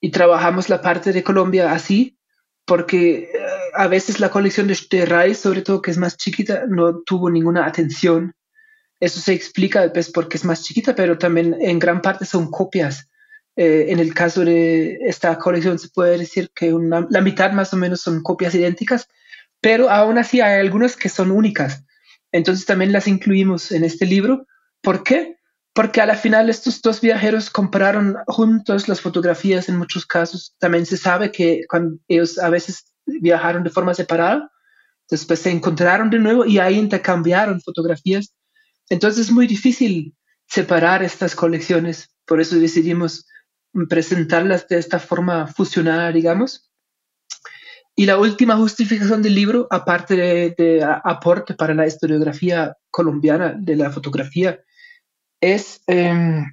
[0.00, 2.18] y trabajamos la parte de Colombia así,
[2.64, 3.38] porque eh,
[3.74, 7.64] a veces la colección de, de sobre todo que es más chiquita, no tuvo ninguna
[7.66, 8.34] atención.
[8.98, 13.08] Eso se explica pues, porque es más chiquita, pero también en gran parte son copias.
[13.54, 16.70] Eh, en el caso de esta colección se puede decir que
[17.08, 19.08] la mitad más o menos son copias idénticas,
[19.62, 21.85] pero aún así hay algunas que son únicas.
[22.32, 24.46] Entonces también las incluimos en este libro.
[24.82, 25.36] ¿Por qué?
[25.72, 30.54] Porque a la final estos dos viajeros compraron juntos las fotografías en muchos casos.
[30.58, 34.50] También se sabe que cuando ellos a veces viajaron de forma separada,
[35.10, 38.34] después se encontraron de nuevo y ahí intercambiaron fotografías.
[38.88, 40.14] Entonces es muy difícil
[40.48, 43.26] separar estas colecciones, por eso decidimos
[43.88, 46.70] presentarlas de esta forma fusionada, digamos.
[47.98, 53.90] Y la última justificación del libro, aparte de, aporte para la historiografía colombiana de la
[53.90, 54.60] fotografía,
[55.40, 56.44] es, em,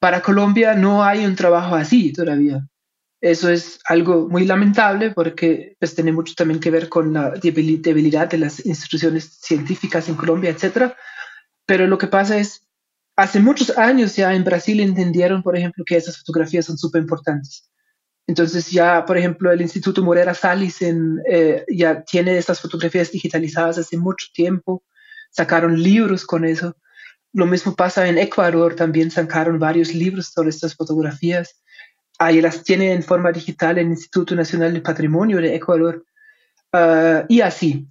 [0.00, 2.66] para Colombia no hay un trabajo así todavía.
[3.20, 8.28] Eso es algo muy lamentable porque pues, tiene mucho también que ver con la debilidad
[8.28, 10.94] de las instituciones científicas en Colombia, etc.
[11.64, 12.66] Pero lo que pasa es,
[13.16, 17.68] hace muchos años ya en Brasil entendieron, por ejemplo, que esas fotografías son súper importantes.
[18.28, 23.96] Entonces ya, por ejemplo, el Instituto Morera Salis eh, ya tiene estas fotografías digitalizadas hace
[23.96, 24.84] mucho tiempo,
[25.30, 26.76] sacaron libros con eso.
[27.32, 31.56] Lo mismo pasa en Ecuador, también sacaron varios libros sobre estas fotografías
[32.18, 36.04] ahí las tiene en forma digital el Instituto Nacional del Patrimonio de Ecuador
[36.72, 37.88] ah, y así.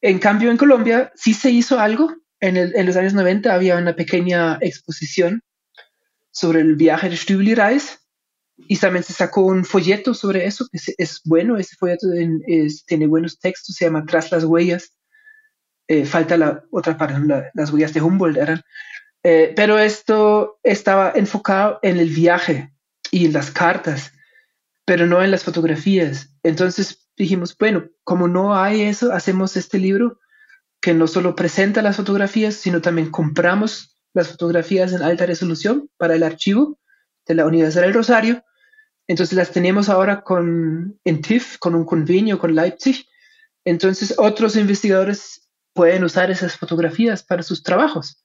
[0.00, 2.14] En cambio, en Colombia sí se hizo algo.
[2.40, 5.42] En, en, los años 90 había una pequeña exposición
[6.30, 8.00] sobre el viaje de Stübli Reis
[8.56, 12.06] y también se sacó un folleto sobre eso, que es, bueno, ese folleto
[12.86, 14.96] tiene buenos textos, se llama Tras las huellas.
[15.88, 18.62] Eh, falta la otra parte, las huellas de Humboldt.
[19.24, 22.72] Eh, pero esto estaba enfocado en el viaje
[23.10, 24.12] y en las cartas,
[24.84, 26.34] pero no en las fotografías.
[26.42, 30.18] Entonces dijimos, bueno, como no hay eso, hacemos este libro
[30.80, 36.14] que no solo presenta las fotografías, sino también compramos las fotografías en alta resolución para
[36.14, 36.78] el archivo
[37.26, 38.44] de la Universidad del Rosario.
[39.06, 43.06] Entonces las tenemos ahora con, en TIFF, con un convenio con Leipzig.
[43.64, 48.22] Entonces otros investigadores pueden usar esas fotografías para sus trabajos.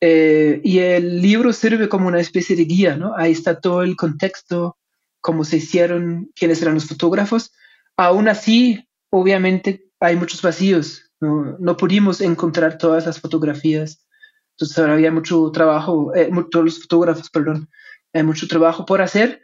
[0.00, 3.16] Eh, y el libro sirve como una especie de guía, ¿no?
[3.16, 4.76] Ahí está todo el contexto,
[5.20, 7.52] cómo se hicieron, quiénes eran los fotógrafos.
[7.96, 11.10] Aún así, obviamente, hay muchos vacíos.
[11.20, 14.04] No, no pudimos encontrar todas las fotografías.
[14.50, 17.70] Entonces, ahora había mucho trabajo, eh, todos los fotógrafos, perdón,
[18.14, 19.42] hay mucho trabajo por hacer.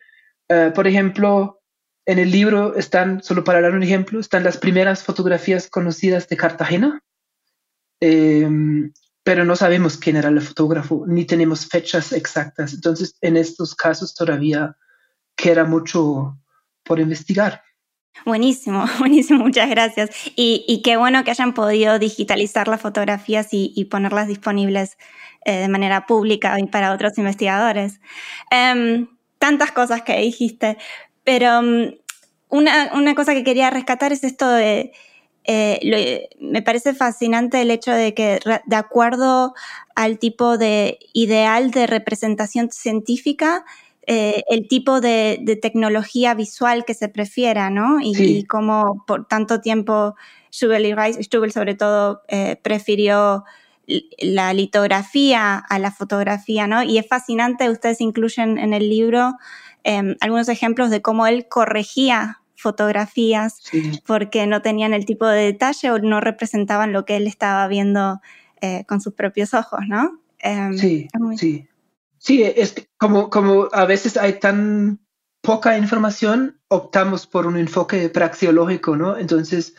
[0.48, 1.60] Eh, por ejemplo,
[2.06, 6.36] en el libro están, solo para dar un ejemplo, están las primeras fotografías conocidas de
[6.36, 7.02] Cartagena.
[8.00, 8.48] Eh,
[9.22, 12.72] pero no sabemos quién era el fotógrafo, ni tenemos fechas exactas.
[12.72, 14.76] Entonces, en estos casos todavía
[15.36, 16.38] queda mucho
[16.84, 17.62] por investigar.
[18.24, 20.10] Buenísimo, buenísimo, muchas gracias.
[20.36, 24.98] Y, qué bueno que hayan podido digitalizar las fotografías y, ponerlas disponibles
[25.44, 28.00] eh, de manera pública y para otros investigadores.
[28.50, 30.76] Em, tantas cosas que dijiste,
[31.24, 31.92] pero um,
[32.48, 34.92] una, cosa que quería rescatar es esto de
[35.44, 39.54] eh, me parece fascinante el hecho de que de acuerdo
[39.94, 43.64] al tipo de ideal de representación científica,
[44.06, 47.98] eh, el tipo de, tecnología visual que se prefiera, ¿no?
[48.00, 50.16] Y, cómo por tanto tiempo
[50.52, 53.44] Stubel y Rice, sobre todo, eh, prefirió
[54.18, 56.82] la litografía a la fotografía, ¿no?
[56.82, 59.36] Y es fascinante, ustedes incluyen en el libro
[59.82, 63.62] em, algunos ejemplos de cómo él corregía fotografías
[64.06, 68.20] porque no tenían el tipo de detalle o no representaban lo que él estaba viendo
[68.60, 70.20] eh, con sus propios ojos, ¿no?
[70.38, 71.66] Em, sí, sí.
[72.20, 75.00] Sí, es como, como a veces hay tan
[75.42, 79.16] poca información, optamos por un enfoque praxiológico, ¿no?
[79.16, 79.74] Entonces,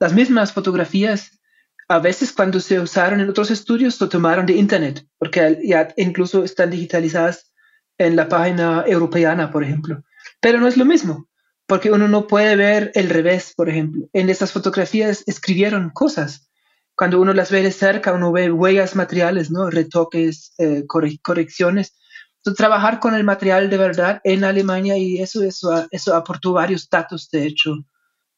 [0.00, 1.40] las mismas fotografías,
[1.88, 6.42] a veces cuando se usaron en otros estudios, se tomaron de Internet, porque ya incluso
[6.42, 7.52] están digitalizadas
[7.96, 10.02] en la página europeana, por ejemplo.
[10.40, 11.28] Pero no es lo mismo
[11.66, 14.08] porque uno no puede ver el revés, por ejemplo.
[14.12, 16.50] En esas fotografías escribieron cosas.
[16.96, 19.70] Cuando uno las ve de cerca, uno ve huellas materiales, ¿no?
[19.70, 21.96] retoques, eh, correcciones.
[22.36, 26.88] Entonces, trabajar con el material de verdad en Alemania y eso, eso, eso aportó varios
[26.88, 27.74] datos, de hecho,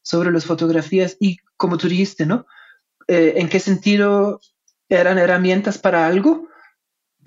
[0.01, 2.45] sobre las fotografías y como tú dijiste, ¿no?
[3.07, 4.39] Eh, ¿En qué sentido
[4.89, 6.47] eran herramientas para algo?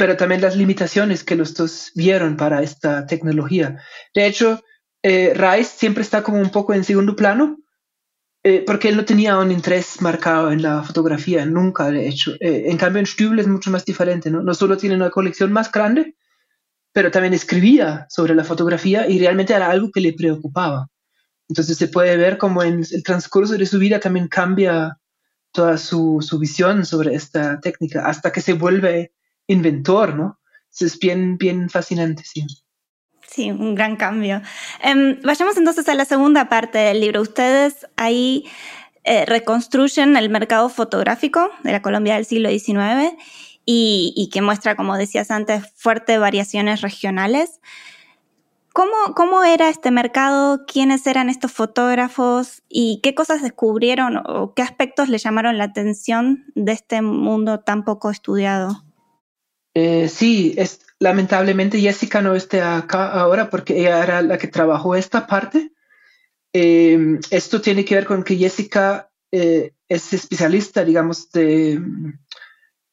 [0.01, 3.83] pero también las limitaciones que los dos vieron para esta tecnología.
[4.15, 4.63] De hecho,
[5.03, 7.59] eh, Rice siempre está como un poco en segundo plano,
[8.43, 12.33] eh, porque él no tenía un interés marcado en la fotografía, nunca de hecho.
[12.41, 14.43] Eh, en cambio, en Stübel es mucho más diferente, ¿no?
[14.43, 16.17] No solo tiene una colección más grande,
[16.93, 20.89] pero también escribía sobre la fotografía y realmente era algo que le preocupaba.
[21.49, 24.99] Entonces se puede ver como en el transcurso de su vida también cambia
[25.53, 29.13] toda su, su visión sobre esta técnica hasta que se vuelve
[29.49, 30.41] inventor, ¿no?
[30.79, 32.47] es bien, bien fascinante, sí.
[33.31, 34.43] Sí, un gran cambio.
[34.83, 37.21] Em, vayamos entonces a la segunda parte del libro.
[37.21, 38.45] Ustedes ahí
[39.05, 43.15] eh, reconstruyen el mercado fotográfico de la Colombia del siglo XIX
[43.65, 47.61] y, que muestra, como decías antes, fuertes variaciones regionales.
[48.73, 50.67] ¿Cómo, ¿Cómo era este mercado?
[50.67, 52.65] ¿Quiénes eran estos fotógrafos?
[52.69, 57.85] ¿Y qué cosas descubrieron o qué aspectos le llamaron la atención de este mundo tan
[57.85, 58.90] poco estudiado?
[59.75, 64.95] Eh, sí, es, lamentablemente Jessica no está acá ahora porque ella era la que trabajó
[64.95, 65.73] esta parte.
[66.53, 71.81] Em, esto tiene que ver con que Jessica eh, es especialista, digamos, de,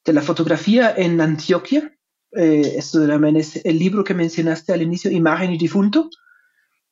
[0.05, 1.97] la fotografía en Antioquia.
[2.31, 6.09] Eh, esto también es el libro que mencionaste al inicio, Imagen y Difunto,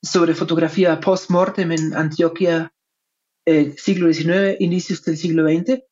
[0.02, 2.74] sobre fotografía post-mortem en Antioquia,
[3.78, 5.84] siglo XIX, inicios del siglo XX.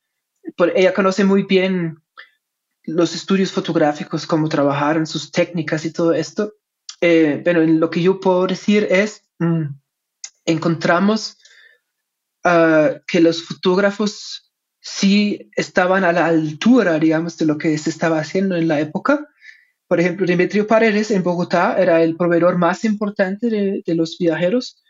[0.74, 2.03] ella conoce muy bien
[2.86, 6.54] los estudios fotográficos, cómo trabajaron, sus técnicas y todo esto.
[7.00, 9.64] Eh, pero lo que yo puedo decir es, mm,
[10.44, 11.38] encontramos
[12.44, 18.18] ah, que los fotógrafos sí estaban a la altura, digamos, de lo que se estaba
[18.18, 19.28] haciendo en la época.
[19.88, 24.82] Por ejemplo, Demetrio Paredes en Bogotá era el proveedor más importante de, de los viajeros.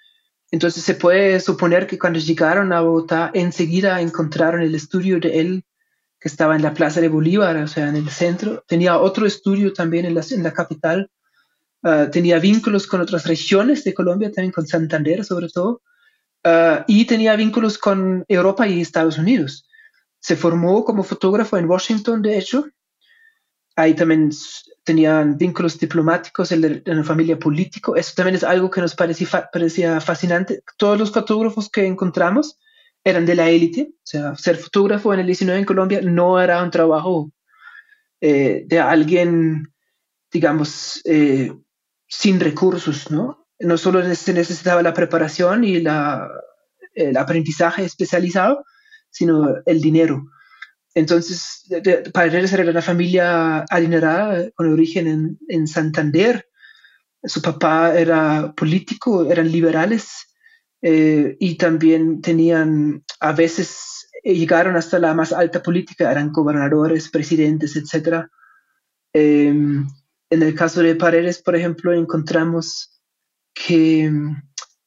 [0.51, 5.65] Entonces se puede suponer que cuando llegaron a Bogotá enseguida encontraron el estudio de él
[6.25, 8.65] que estaba en la Plaza de Bolívar, o sea, en el centro.
[8.67, 11.11] Tenía otro estudio también en la, en la capital.
[11.83, 15.83] Ah, tenía vínculos con otras regiones de Colombia, también con Santander sobre todo.
[16.43, 19.69] Ah, y tenía vínculos con Europa y Estados Unidos.
[20.19, 22.69] Se formó como fotógrafo en Washington, de hecho.
[23.77, 24.31] Ahí también
[24.83, 27.97] tenían vínculos diplomáticos en la, familia político.
[27.97, 30.63] Eso también es algo que nos parecía, parecía fascinante.
[30.79, 32.59] Todos los fotógrafos que encontramos
[33.05, 33.93] eran de la élite.
[33.93, 37.31] O sea, ser fotógrafo en el 19 en Colombia no era un trabajo
[38.21, 39.73] eh, de alguien,
[40.33, 41.53] digamos, eh,
[42.09, 43.47] sin recursos, ¿no?
[43.61, 48.65] No solo se necesitaba la preparación y el aprendizaje especializado,
[49.11, 50.25] sino el dinero.
[50.95, 51.67] Entonces,
[52.13, 56.49] Paredes era una familia adinerada con origen en, en Santander.
[57.23, 60.34] Su papá era político, eran liberales
[60.87, 67.09] eh, y también tenían, a veces eh, llegaron hasta la más alta política, eran gobernadores,
[67.09, 68.27] presidentes, etc.
[69.15, 69.87] Em,
[70.29, 73.01] en el caso de Paredes, por ejemplo, encontramos
[73.55, 74.37] que mm,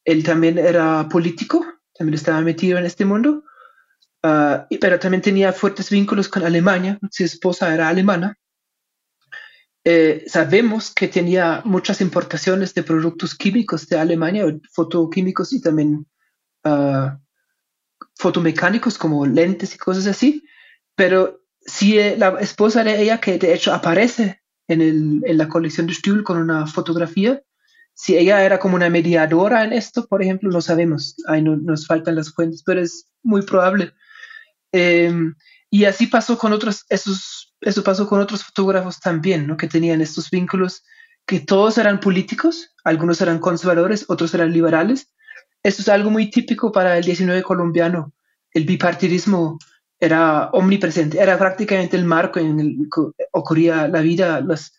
[0.04, 3.42] él también era político, también estaba metido en este mundo,
[4.22, 8.38] ah, pero también tenía fuertes vínculos con Alemania, su esposa era alemana,
[9.84, 16.06] eh, sabemos que tenía muchas importaciones de productos químicos de Alemania, fotoquímicos y también
[16.64, 17.10] uh,
[18.16, 20.44] fotomecánicos como lentes y cosas así,
[20.94, 25.48] pero si eh, la esposa de ella, que de hecho aparece en, el, en la
[25.48, 27.42] colección de Stuhl con una fotografía,
[27.94, 31.16] Si ella era como una mediadora en esto, por ejemplo, no sabemos.
[31.26, 33.92] Ahí no, nos faltan las fuentes, pero es muy probable.
[34.72, 35.34] Em,
[35.70, 39.56] y así pasó con otros, esos, eso pasó con otros fotógrafos también, ¿no?
[39.56, 40.84] Que tenían estos vínculos,
[41.26, 45.12] que todos eran políticos, algunos eran conservadores, otros eran liberales.
[45.62, 48.12] Esto es algo muy típico para el 19 colombiano.
[48.52, 49.58] El bipartidismo
[50.00, 54.40] era omnipresente, era prácticamente el marco en el que ocurría la vida.
[54.40, 54.78] Las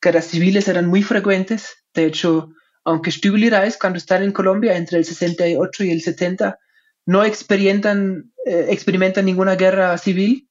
[0.00, 1.76] guerras civiles eran muy frecuentes.
[1.92, 2.50] De hecho,
[2.84, 6.58] aunque Stübel y Reis, cuando están en Colombia entre el 68 y el 70,
[7.06, 10.48] no experimentan, eh, experimentan ninguna guerra civil,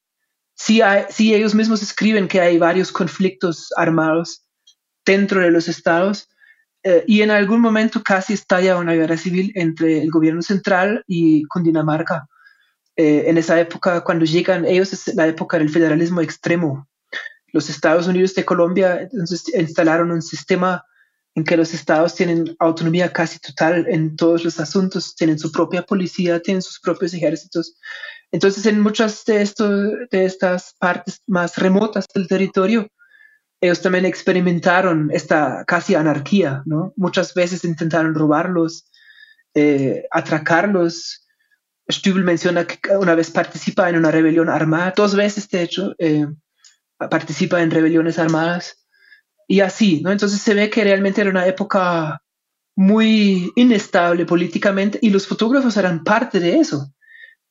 [0.65, 4.43] sí, ellos mismos escriben que hay varios conflictos armados
[5.05, 6.29] dentro de los estados
[6.83, 11.43] eh, y en algún momento casi estalla una guerra civil entre el gobierno central y
[11.45, 12.27] Cundinamarca.
[12.95, 16.87] Eh, en esa época, cuando llegan ellos, es la época del federalismo extremo.
[17.47, 19.09] Los Estados Unidos de Colombia
[19.55, 20.85] instalaron un sistema
[21.35, 25.83] en que los estados tienen autonomía casi total en todos los asuntos, tienen su propia
[25.83, 27.75] policía, tienen sus propios ejércitos.
[28.33, 29.43] Entonces, en muchas de,
[30.09, 32.87] estas partes más remotas del territorio,
[33.61, 36.93] ellos también experimentaron esta casi anarquía, ¿no?
[36.97, 38.89] Muchas veces intentaron robarlos,
[39.53, 41.27] eh, atracarlos.
[41.87, 46.25] Stübel menciona que una vez participa en una rebelión armada, dos veces de hecho, eh,
[46.97, 48.83] participa en rebeliones armadas
[49.47, 50.11] y así, ¿no?
[50.11, 52.23] Entonces se ve que realmente era una época
[52.75, 56.91] muy inestable políticamente y los fotógrafos eran parte de eso.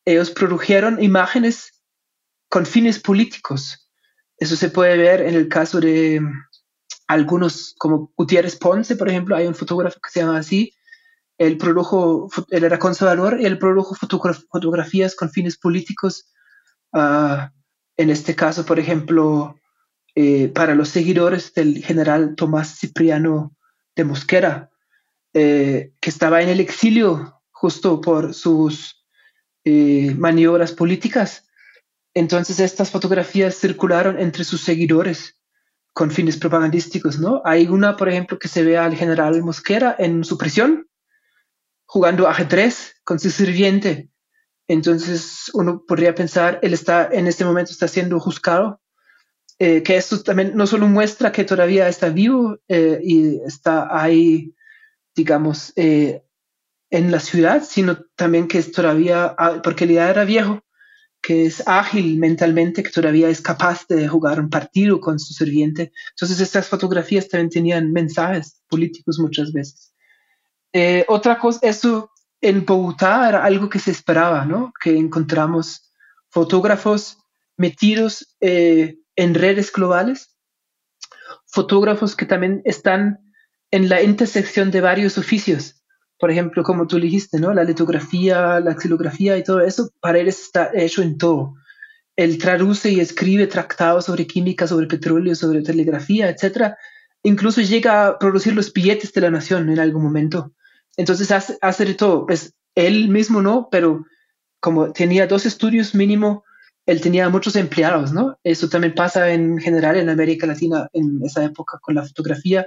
[0.05, 1.83] Ellos produjeron imágenes
[2.49, 3.89] con fines políticos.
[4.37, 6.21] Eso se puede ver en el caso de
[7.07, 10.75] algunos, como Gutiérrez Ponce, por ejemplo, hay un fotógrafo que se llama así.
[11.39, 16.31] Él produjo, él era conservador y él produjo fotografías con fines políticos.
[16.93, 17.53] Ah,
[17.97, 19.57] en este caso, por ejemplo,
[20.15, 23.57] eh, para los seguidores del general Tomás Cipriano
[23.97, 24.71] de Mosquera,
[25.35, 29.02] eh, que estaba en el exilio justo por sus
[29.65, 31.49] eh, maniobras políticas.
[32.15, 35.39] Entonces estas fotografías circularon entre sus seguidores
[35.93, 37.43] con fines propagandísticos, ¿no?
[37.45, 40.89] Hay una, por ejemplo, que se ve al general Mosquera en su prisión
[41.85, 44.09] jugando ajedrez con su sirviente.
[44.67, 48.81] Entonces uno podría pensar, él está en este momento está siendo juzgado
[49.59, 54.55] eh, que esto también no solo muestra que todavía está vivo eh, y está ahí,
[55.15, 56.25] digamos, eh,
[56.93, 60.61] en la ciudad, sino también que es todavía, ah, porque ya era viejo,
[61.23, 65.93] que es ágil mentalmente, que todavía es capaz de jugar un partido con su sirviente.
[66.11, 69.95] Entonces estas fotografías también tenían mensajes políticos muchas veces.
[71.09, 74.73] otra cosa, eso en Bogotá era algo que se esperaba, ¿no?
[74.83, 75.93] Que encontramos
[76.29, 77.19] fotógrafos
[77.57, 80.37] metidos en redes globales,
[81.47, 83.21] fotógrafos que también están
[83.71, 85.82] en la intersección de varios oficios.
[86.23, 87.53] Por ejemplo, como tú dijiste, ¿no?
[87.53, 91.55] La litografía, la xilografía y todo eso, para él está hecho en todo.
[92.15, 96.75] Él traduce y escribe tratados sobre química, sobre petróleo, sobre telegrafía, etc.
[97.25, 100.53] Incluso llega a producir los billetes de la nación en algún momento.
[100.97, 102.25] Entonces hace, hace de todo.
[102.25, 104.07] Pues él mismo no, pero
[104.61, 106.45] como tenía dos estudios mínimo
[106.87, 108.39] él tenía muchos empleados, ¿no?
[108.45, 112.67] Eso también pasa en general en América Latina en esa época con la fotografía.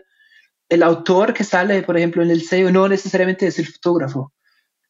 [0.69, 4.33] El autor que sale, por ejemplo, en el sello no necesariamente es el fotógrafo.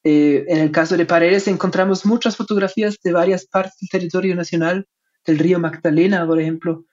[0.03, 4.87] Eh, en el caso de Paredes encontramos muchas fotografías de varias partes del territorio nacional,
[5.25, 6.85] del río Magdalena, por ejemplo,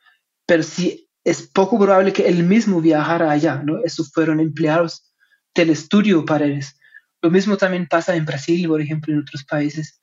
[0.46, 3.84] pero sí es poco probable que él mismo viajara allá, ¿no?
[3.84, 5.12] Esos fueron empleados
[5.54, 6.74] del estudio Paredes.
[7.20, 10.00] Lo mismo también pasa en Brasil, por ejemplo, en otros países.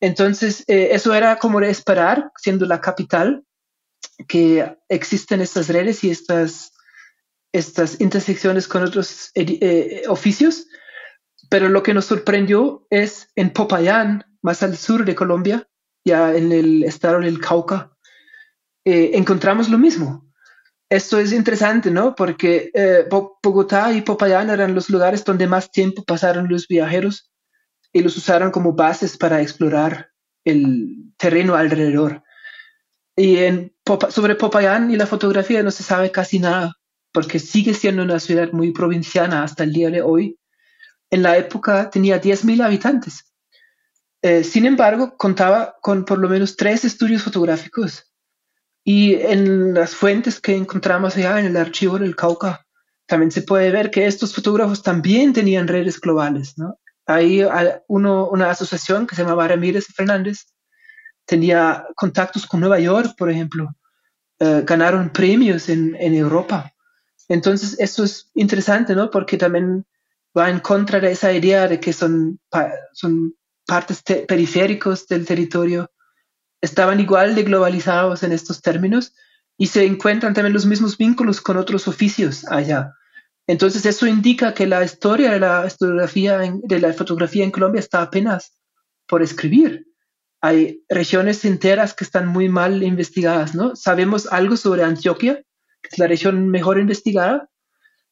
[0.00, 3.44] Entonces, eh, eso era como de esperar, siendo la capital,
[4.28, 6.71] que existen estas redes y estas,
[7.52, 10.66] estas intersecciones con otros eh, oficios.
[11.48, 15.68] Pero lo que nos sorprendió es en Popayán, más al sur de Colombia,
[16.04, 17.92] ya en el estado del Cauca,
[18.84, 20.28] eh, encontramos lo mismo.
[20.88, 22.14] Esto es interesante, ¿no?
[22.14, 22.70] Porque
[23.10, 27.32] Bogotá y Popayán eran los lugares donde más tiempo pasaron los viajeros
[27.92, 30.10] y los usaron como bases para explorar
[30.44, 32.22] el terreno alrededor.
[33.16, 33.38] Y
[34.08, 36.74] sobre Popayán y la fotografía no se sabe casi nada,
[37.12, 40.38] porque sigue siendo una ciudad muy provinciana hasta el día de hoy.
[41.10, 43.32] En la época tenía 10.000 habitantes.
[44.22, 48.12] Eh, sin embargo, contaba con por lo menos tres estudios fotográficos.
[48.84, 52.66] Y en las fuentes que encontramos allá en el archivo del Cauca,
[53.06, 56.78] también se puede ver que estos fotógrafos también tenían redes globales, ¿no?
[57.04, 57.44] Ahí
[57.88, 60.46] uno, una asociación que se llamaba Ramírez Fernández
[61.26, 63.74] tenía contactos con Nueva York, por ejemplo.
[64.38, 66.71] Eh, ganaron premios en, en, Europa.
[67.32, 69.10] Entonces, eso es interesante, ¿no?
[69.10, 69.86] Porque también
[70.36, 72.38] va en contra de esa idea de que son,
[73.66, 75.90] partes periféricos del territorio.
[76.60, 79.14] Estaban igual de globalizados en estos términos
[79.56, 82.92] y se encuentran también los mismos vínculos con otros oficios allá.
[83.46, 88.02] Entonces, eso indica que la historia de la, fotografía de la fotografía en Colombia está
[88.02, 88.52] apenas
[89.08, 89.86] por escribir.
[90.42, 93.74] Hay regiones enteras que están muy mal investigadas, ¿no?
[93.74, 95.42] Sabemos algo sobre Antioquia,
[95.82, 97.48] que es la región mejor investigada,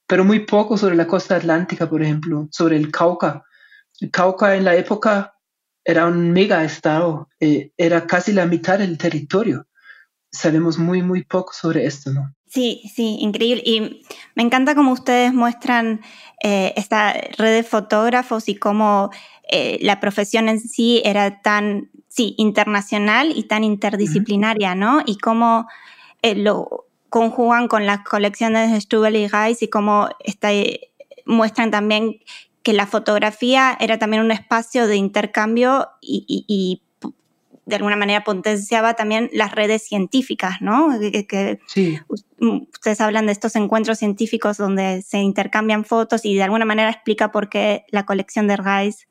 [0.06, 3.44] pero muy poco sobre la costa atlántica, por ejemplo, sobre el Cauca.
[4.00, 5.34] El Cauca en la época
[5.84, 9.66] era un mega estado, eh, era casi la mitad del territorio.
[10.32, 12.34] Sabemos muy, muy poco sobre esto, ¿no?
[12.50, 13.62] Sí, sí, increíble.
[13.64, 14.02] Y
[14.34, 16.00] me encanta cómo ustedes muestran
[16.42, 19.10] eh, esta red de fotógrafos y cómo
[19.48, 25.02] eh, la profesión en sí era tan, sí, internacional y tan interdisciplinaria, ¿no?
[25.06, 25.68] Y cómo
[26.22, 30.50] eh, lo conjugan con las colecciones de Stubel y Geis y cómo está,
[31.26, 32.20] muestran también
[32.62, 36.82] que la fotografía era también un espacio de intercambio y, y
[37.70, 40.88] de alguna manera potenciaba también las redes científicas, ¿no?
[41.00, 41.98] Que, sí.
[42.38, 47.30] Ustedes hablan de estos encuentros científicos donde se intercambian fotos y de alguna manera explica
[47.30, 49.08] por qué la colección de Reis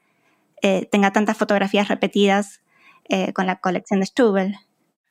[0.61, 2.61] eh, tenga tantas fotografías repetidas
[3.07, 4.55] eh, con la colección de Stubel.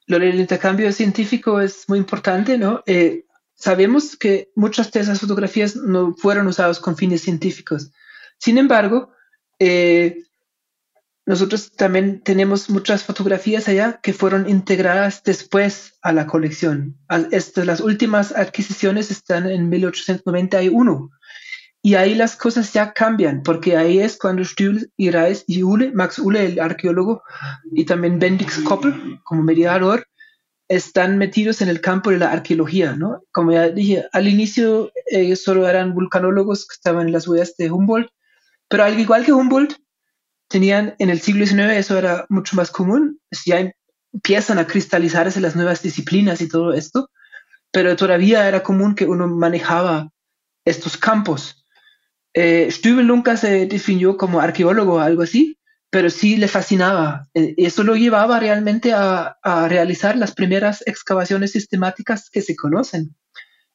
[0.09, 2.83] Lo del intercambio científico es muy importante, ¿no?
[2.87, 7.93] Eh, sabemos que muchas de esas fotografías no fueron usadas con fines científicos.
[8.39, 9.13] Sin embargo,
[11.29, 16.97] nosotros también tenemos muchas fotografías allá que fueron integradas después a la colección.
[17.55, 21.11] Las últimas adquisiciones están en 1891.
[21.83, 25.93] Y ahí las cosas ya cambian, porque ahí es cuando Stühl y Reis y Ule,
[25.93, 27.23] Max Ule, el arqueólogo,
[27.73, 30.07] y también Bendix Koppel, como mediador,
[30.69, 33.23] están metidos en el campo de la arqueología, ¿no?
[33.33, 37.71] Como ya dije, al inicio ellos solo eran vulcanólogos que estaban en las huellas de
[37.71, 38.11] Humboldt,
[38.69, 39.77] pero al igual que Humboldt,
[40.49, 43.71] tenían en el siglo XIX, eso era mucho más común, ya
[44.13, 47.11] empiezan a cristalizarse las nuevas disciplinas y todo esto,
[47.71, 50.11] pero todavía era común que uno manejaba
[50.65, 51.58] estos campos.
[52.41, 52.69] Eh,
[53.05, 55.59] nunca se definió como arqueólogo o algo así,
[55.91, 57.27] pero sí le fascinaba.
[57.35, 59.37] Eh, eso lo llevaba realmente a,
[59.69, 63.17] realizar las primeras excavaciones sistemáticas que se conocen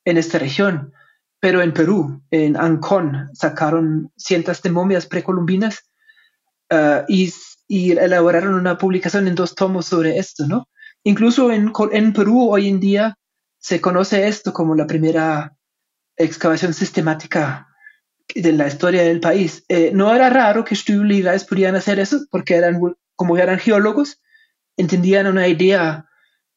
[0.05, 0.93] en esta región.
[1.39, 5.83] Pero en Perú, en Ancón, sacaron cientos de momias precolumbinas
[6.73, 7.31] Ah, y,
[7.91, 10.67] elaboraron una publicación en dos tomos sobre esto, ¿no?
[11.03, 11.71] Incluso en,
[12.13, 13.17] Perú hoy en día
[13.59, 15.55] se conoce esto como la primera
[16.17, 17.67] excavación sistemática
[18.35, 19.63] de la historia del país.
[19.69, 22.79] Eh, no era raro que Reis pudieran hacer eso porque eran,
[23.15, 24.21] como eran geólogos,
[24.77, 26.07] entendían una idea,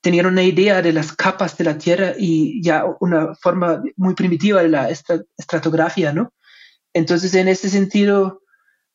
[0.00, 4.62] tenían una idea de las capas de la Tierra y ya una forma muy primitiva
[4.62, 6.32] de la estratografía, ¿no?
[6.94, 8.42] Entonces, en ese sentido,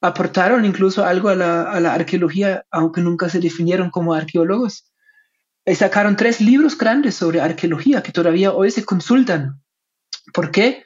[0.02, 4.92] aportaron incluso algo a la, arqueología, aunque nunca se definieron como arqueólogos.
[5.66, 9.62] Y sacaron tres libros grandes sobre arqueología que todavía hoy se consultan.
[10.34, 10.84] ¿Por qué?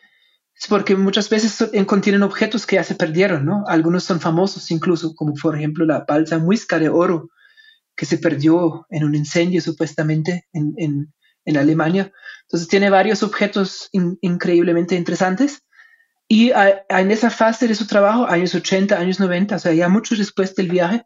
[0.57, 3.65] Es porque muchas veces contienen objetos que ya se perdieron, ¿no?
[3.67, 7.29] Algunos son famosos incluso, como por ejemplo la balsa muisca de oro,
[7.95, 11.13] que se perdió en un incendio supuestamente en,
[11.55, 12.11] Alemania.
[12.43, 15.61] Entonces tiene varios objetos increíblemente interesantes
[16.27, 20.15] y en esa fase de su trabajo, años 80, años 90, o sea, ya mucho
[20.15, 21.03] después del viaje,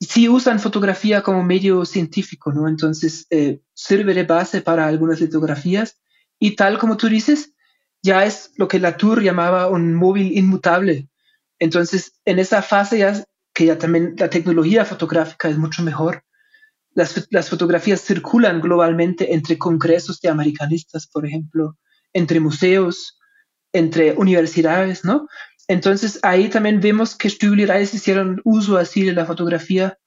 [0.00, 2.68] sí usan fotografía como medio científico, ¿no?
[2.68, 6.00] Entonces eh, sirve de base para algunas litografías
[6.40, 7.54] y tal como tú dices,
[8.02, 11.08] ya es lo que Latour llamaba un móvil inmutable.
[11.58, 16.22] Entonces, en esa fase ya, que ya también la tecnología fotográfica es mucho mejor,
[16.94, 21.76] las, las fotografías circulan globalmente entre congresos de americanistas, por ejemplo,
[22.12, 23.18] entre museos,
[23.72, 25.28] entre universidades, ¿no?
[25.68, 29.98] Entonces ahí también vemos que Stübel y Reis hicieron uso así de la fotografía.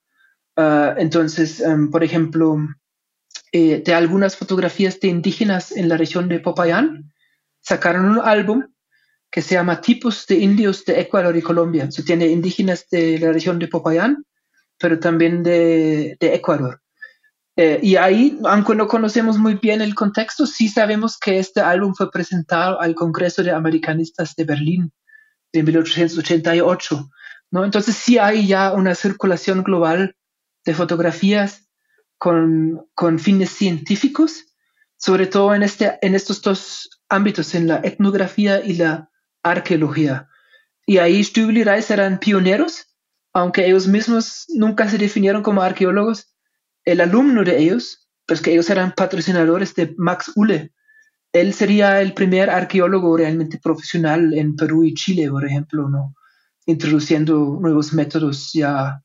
[0.56, 2.58] Ah, entonces, em, por ejemplo,
[3.52, 7.11] eh, de algunas fotografías de indígenas en la región de Popayán,
[7.62, 8.66] sacaron un álbum
[9.30, 11.90] que se llama Tipos de Indios de Ecuador y Colombia.
[11.90, 14.26] Se tiene indígenas de la región de Popayán,
[14.78, 16.82] pero también de, de Ecuador.
[17.56, 21.94] Eh, y ahí, aunque no conocemos muy bien el contexto, sí sabemos que este álbum
[21.94, 24.92] fue presentado al Congreso de Americanistas de Berlín
[25.52, 27.10] en 1888.
[27.50, 27.64] ¿no?
[27.64, 30.16] Entonces sí hay ya una circulación global
[30.64, 31.68] de fotografías
[32.18, 34.51] con, con fines científicos,
[35.02, 39.10] sobre todo en, este, en estos dos ámbitos, en la etnografía y la
[39.42, 40.28] arqueología.
[40.86, 42.86] Y ahí Stübel y Reis eran pioneros,
[43.32, 46.32] aunque ellos mismos nunca se definieron como arqueólogos,
[46.84, 50.72] el alumno de ellos, pues que ellos eran patrocinadores de Max Ulle,
[51.32, 56.14] él sería el primer arqueólogo realmente profesional en Perú y Chile, por ejemplo, ¿no?
[56.66, 59.02] introduciendo nuevos métodos ya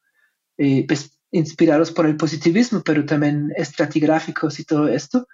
[0.60, 5.28] eh, pues, inspirados por el positivismo, pero también estratigráficos y todo esto.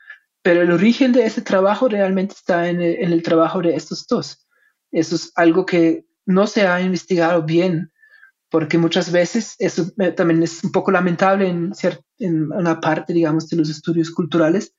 [0.44, 4.46] Pero el origen de ese trabajo realmente está en el, trabajo de estos dos.
[4.92, 7.92] Eso es algo que no se ha investigado bien,
[8.50, 11.72] porque muchas veces eso eh, también es un poco lamentable en,
[12.20, 14.76] en una parte, digamos, de los estudios culturales.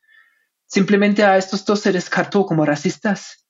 [0.66, 3.44] Simplemente a estos dos se descartó como racistas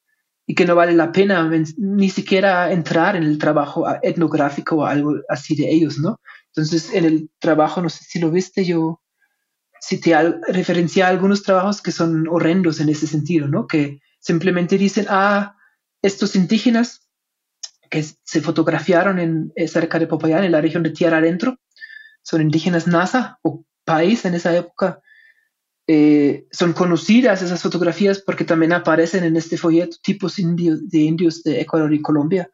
[0.46, 5.14] y que no vale la pena ni siquiera entrar en el trabajo etnográfico o algo
[5.28, 6.20] así de ellos, ¿no?
[6.48, 9.00] Entonces, en el trabajo, no sé si lo viste, yo
[9.86, 13.66] cité al, referencié a algunos trabajos que son horrendos en ese sentido, ¿no?
[13.66, 15.56] Que simplemente dicen, ah,
[16.02, 17.08] estos indígenas
[17.90, 21.58] que se fotografiaron en, eh, cerca de Popayán, en la región de Tierra Adentro,
[22.22, 25.00] son indígenas NASA o país en esa época,
[25.86, 31.42] eh, son conocidas esas fotografías porque también aparecen en este folleto tipos indios, de indios
[31.42, 32.50] de Ecuador y Colombia.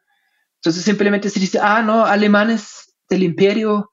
[0.55, 3.90] Entonces simplemente se dice, ah, no, alemanes del imperio,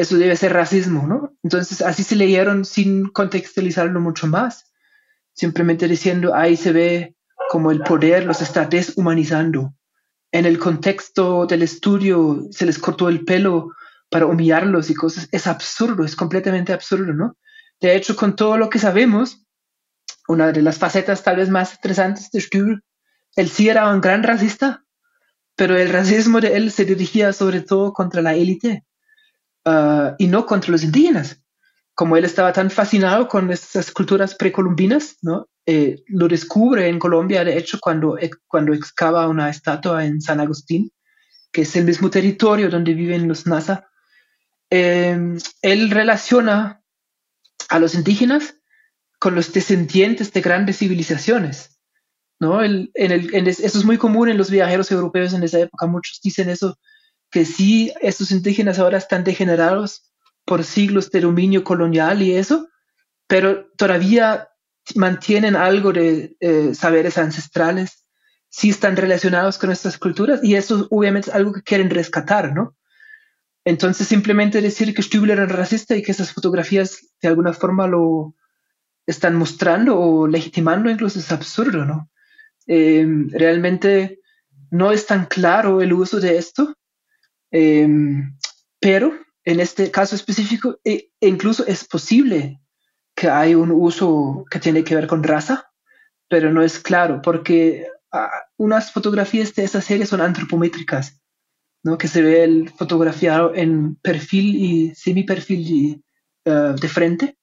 [0.00, 1.36] eso debe ser racismo, ¿no?
[1.42, 4.72] Entonces así se leyeron sin contextualizarlo mucho más,
[5.34, 7.16] simplemente diciendo, ahí se ve
[7.50, 9.74] como el poder los está deshumanizando.
[10.32, 13.72] En el contexto del estudio se les cortó el pelo
[14.08, 15.28] para humillarlos y cosas.
[15.32, 17.36] Es absurdo, es completamente absurdo, ¿no?
[17.80, 19.44] De hecho, con todo lo que sabemos,
[20.28, 22.84] una de las facetas tal vez más interesantes de Stühl,
[23.36, 24.84] él sí era un gran racista,
[25.56, 28.84] pero el racismo de él se dirigía sobre todo contra la élite
[29.64, 31.42] uh, y no contra los indígenas.
[31.94, 35.48] Como él estaba tan fascinado con esas culturas precolombinas, ¿no?
[35.66, 40.90] Eh, lo descubre en Colombia, de hecho, cuando, cuando excava una estatua en San Agustín,
[41.52, 43.88] que es el mismo territorio donde viven los Nasa.
[44.70, 46.82] Eh, él relaciona
[47.68, 48.56] a los indígenas
[49.18, 51.78] con los descendientes de grandes civilizaciones.
[52.40, 52.62] ¿no?
[52.62, 55.86] El, en el, en eso es muy común en los viajeros europeos en esa época.
[55.86, 56.78] Muchos dicen eso,
[57.30, 60.12] que sí, estos indígenas ahora están degenerados
[60.44, 62.68] por siglos de dominio colonial y eso,
[63.26, 64.48] pero todavía
[64.96, 68.04] mantienen algo de eh, saberes ancestrales,
[68.48, 72.76] sí están relacionados con nuestras culturas y eso obviamente es algo que quieren rescatar, ¿no?
[73.64, 78.34] Entonces, simplemente decir que Stübler era racista y que esas fotografías de alguna forma lo
[79.06, 82.10] están mostrando o legitimando incluso es absurdo, ¿no?
[82.66, 84.20] Eh, realmente
[84.70, 86.76] no es tan claro el uso de esto,
[87.50, 87.88] eh,
[88.80, 89.12] pero
[89.44, 92.60] en este caso específico e, e incluso es posible
[93.14, 95.70] que hay un uso que tiene que ver con raza,
[96.28, 101.20] pero no es claro porque ah, unas fotografías de esa serie son antropométricas
[101.82, 101.98] ¿no?
[101.98, 106.04] que se ve el fotografiado en perfil y semi-perfil y,
[106.46, 107.36] uh, de frente.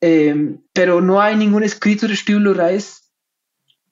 [0.00, 3.10] Eh, pero no hay ningún escrito de Stübler Reis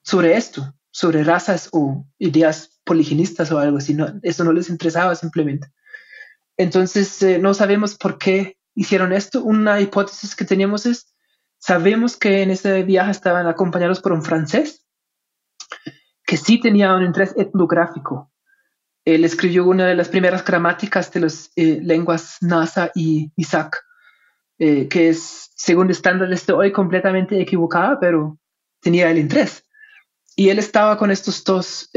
[0.03, 3.93] sobre esto, sobre razas o ideas poligenistas o algo así.
[3.93, 5.67] No, eso no les interesaba simplemente.
[6.57, 9.43] Entonces, eh, no sabemos por qué hicieron esto.
[9.43, 11.13] Una hipótesis que teníamos es,
[11.59, 14.83] sabemos que en ese viaje estaban acompañados por un francés
[16.25, 18.31] que sí tenía un interés etnográfico
[19.07, 23.81] él escribió una de las primeras gramáticas de las eh, lenguas Nasa y Isaac,
[24.59, 28.37] eh, que es, según estándares de hoy, completamente equivocada, pero
[28.81, 29.63] tenía el interés.
[30.35, 31.89] Y él estaba con estos dos.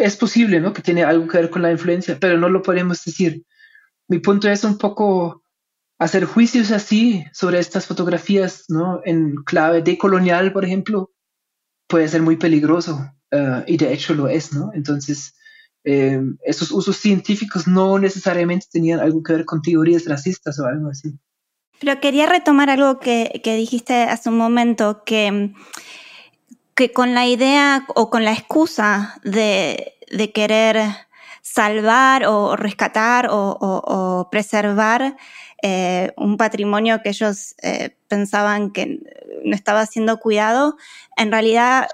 [0.00, 0.72] Es posible, ¿no?
[0.72, 3.44] Que tiene algo que ver con la influencia, pero no lo podemos decir.
[4.08, 5.42] Mi punto es un poco
[5.98, 9.00] hacer juicios así sobre estas fotografías, ¿no?
[9.04, 11.10] En clave decolonial, por ejemplo,
[11.88, 13.12] puede ser muy peligroso.
[13.66, 14.70] y de hecho lo es, ¿no?
[14.72, 15.34] Entonces,
[15.84, 20.88] eh, esos usos científicos no necesariamente tenían algo que ver con teorías racistas o algo
[20.88, 21.16] así.
[21.78, 25.52] Pero quería retomar algo que, dijiste hace un momento, que,
[26.76, 29.94] que con la idea o con la excusa de,
[30.34, 30.76] querer
[31.42, 35.16] salvar o rescatar o, preservar
[35.62, 39.00] eh, un patrimonio que ellos eh, pensaban que
[39.42, 40.76] no estaba siendo cuidado,
[41.16, 41.88] en realidad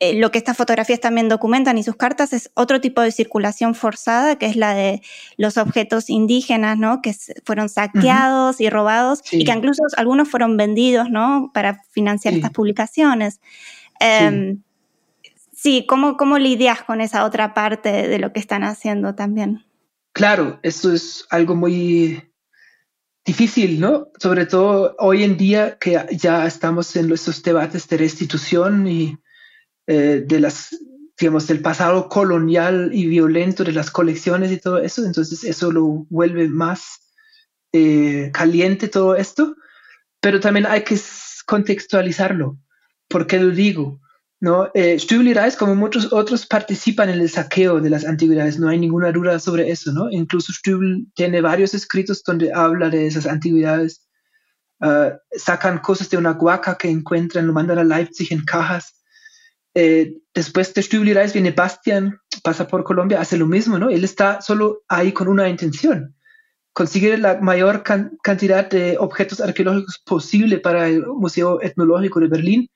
[0.00, 3.74] eh, lo que estas fotografías también documentan y sus cartas es otro tipo de circulación
[3.74, 5.02] forzada, que es la de
[5.38, 7.00] los objetos indígenas, ¿no?
[7.00, 11.50] Que fueron saqueados y robados y que incluso algunos fueron vendidos, ¿no?
[11.54, 13.40] Para financiar estas publicaciones.
[14.00, 19.64] Sí, em, ¿cómo, ¿cómo lidias con esa otra parte de lo que están haciendo también?
[20.12, 22.22] Claro, eso es algo muy
[23.24, 24.08] difícil, ¿no?
[24.18, 29.18] Sobre todo hoy en día que ya estamos en estos debates de restitución y
[29.86, 30.76] eh, de las,
[31.18, 36.06] digamos, del pasado colonial y violento de las colecciones y todo eso, entonces eso lo
[36.10, 37.00] vuelve más
[37.72, 39.56] eh, caliente todo esto,
[40.20, 40.96] pero también hay que
[41.44, 42.56] contextualizarlo.
[43.08, 44.00] ¿Por qué lo digo?
[44.40, 44.70] ¿No?
[44.74, 44.98] Eh,
[45.58, 48.58] como muchos otros, participan en el saqueo de las antigüedades.
[48.58, 49.92] No hay ninguna duda sobre eso.
[49.92, 50.10] ¿no?
[50.10, 54.06] Incluso Stübel tiene varios escritos donde habla de esas antigüedades.
[54.80, 59.00] Ah, sacan cosas de una guaca que encuentran, lo mandan a Leipzig en cajas.
[59.74, 63.78] Eh, después de Stübel y Reis viene Bastian, pasa por Colombia, hace lo mismo.
[63.78, 63.88] ¿no?
[63.88, 66.14] Él está solo ahí con una intención
[66.74, 67.84] conseguir la mayor
[68.22, 72.70] cantidad de objetos arqueológicos posible para el Museo Etnológico de Berlín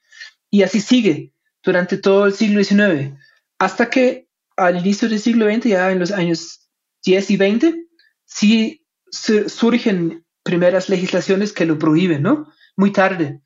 [0.50, 1.32] y así sigue
[1.62, 3.14] durante todo el siglo XIX,
[3.58, 6.68] hasta que al inicio del siglo XX, ya en los años
[7.04, 7.86] 10 y 20,
[8.24, 12.52] sí surgen primeras legislaciones que lo prohíben, ¿no?
[12.76, 13.40] Muy tarde.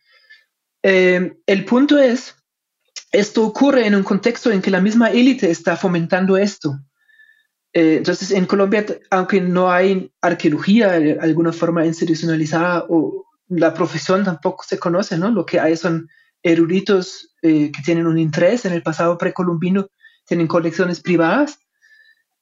[0.82, 2.36] Eh, el punto es,
[3.12, 6.78] esto ocurre en un contexto en que la misma élite está fomentando esto.
[7.72, 14.24] Eh, entonces, en Colombia, aunque no hay arqueología de alguna forma institucionalizada o la profesión
[14.24, 15.30] tampoco se conoce, ¿no?
[15.30, 16.08] Lo que hay son
[16.42, 19.88] eruditos eh, que tienen un interés en el pasado precolombino,
[20.26, 21.58] tienen colecciones privadas.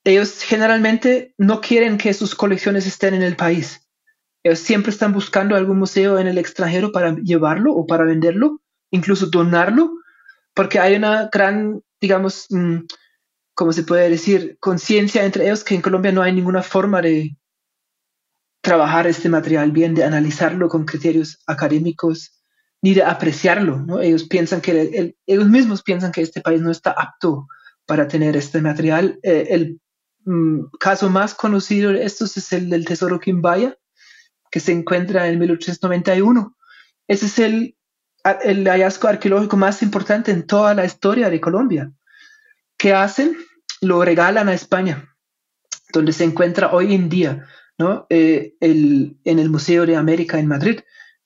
[0.04, 3.86] Ellos generalmente no quieren que sus colecciones estén en el país.
[4.42, 9.26] Ellos siempre están buscando algún museo en el extranjero para llevarlo o para venderlo, incluso
[9.26, 9.92] donarlo,
[10.54, 12.78] porque hay una gran, digamos, mm,
[13.54, 17.36] como se puede decir, conciencia entre ellos que en Colombia no hay ninguna forma de
[18.62, 22.39] trabajar este material bien, de analizarlo con criterios académicos,
[22.82, 24.00] ni de apreciarlo.
[24.00, 27.46] Ellos piensan que ellos mismos piensan que este país no está apto
[27.86, 29.18] para tener este material.
[29.22, 29.80] Eh, el
[30.24, 33.76] mm, caso más conocido de estos es el del Tesoro Quimbaya,
[34.50, 36.56] que se encuentra en 1891.
[37.08, 37.76] Ese es el,
[38.44, 41.92] el hallazgo arqueológico más importante en toda la historia de Colombia.
[42.76, 43.36] ¿Qué hacen?
[43.80, 45.16] lo regalan a España,
[45.92, 47.46] donde se encuentra hoy en día.
[48.10, 50.80] Eh, en el Museo de América en Madrid.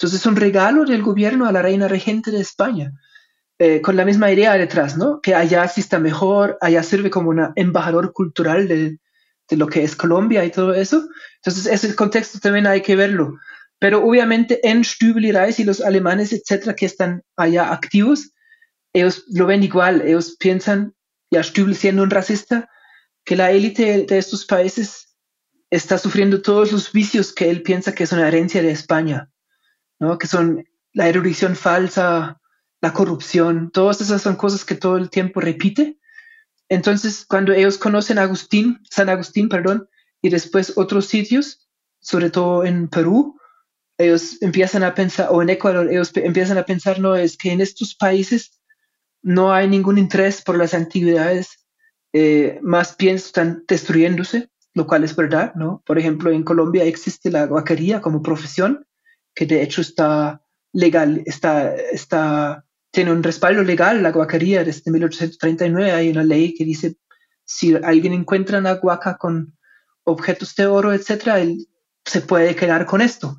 [0.05, 2.93] Entonces es un regalo del gobierno a la reina regente de España,
[3.59, 5.23] eh, con la misma idea detrás, ¿no?
[5.23, 8.99] Que allá sí está mejor, allá sirve como un embajador cultural de,
[9.49, 11.09] de lo que es Colombia y todo eso.
[11.37, 13.39] Entonces ese contexto también hay que verlo.
[13.79, 18.35] Pero obviamente en Stübel y Reis y los alemanes, etcétera, que están allá activos,
[18.93, 20.93] ellos lo ven igual, ellos piensan
[21.31, 22.69] ya Stübel siendo un racista,
[23.25, 25.17] que la élite de estos países
[25.71, 29.31] está sufriendo todos los vicios que él piensa que es una herencia de España,
[29.99, 30.19] ¿no?
[30.19, 32.41] que son la erudición falsa,
[32.81, 35.99] la corrupción, todas esas son cosas que todo el tiempo repite.
[36.69, 39.89] Entonces, cuando ellos conocen Agustín, San Agustín, perdón,
[40.23, 41.69] y después otros sitios,
[42.01, 43.39] sobre todo en Perú,
[43.99, 47.61] ellos empiezan a pensar, o en Ecuador, ellos empiezan a pensar, no, es que en
[47.61, 48.61] estos países
[49.23, 51.65] no hay ningún interés por las antigüedades,
[52.13, 55.83] eh, más bien están destruyéndose, lo cual es verdad, ¿no?
[55.87, 58.87] Por ejemplo, en Colombia existe la guaquería como profesión,
[59.35, 66.11] que de hecho está legal, está, tiene un respaldo legal, la guaquería desde 1839 hay
[66.11, 66.97] una ley que dice
[67.45, 69.57] si alguien encuentra una guaca con
[70.05, 71.69] objetos de oro, etcétera, él
[72.05, 73.39] se puede quedar con esto.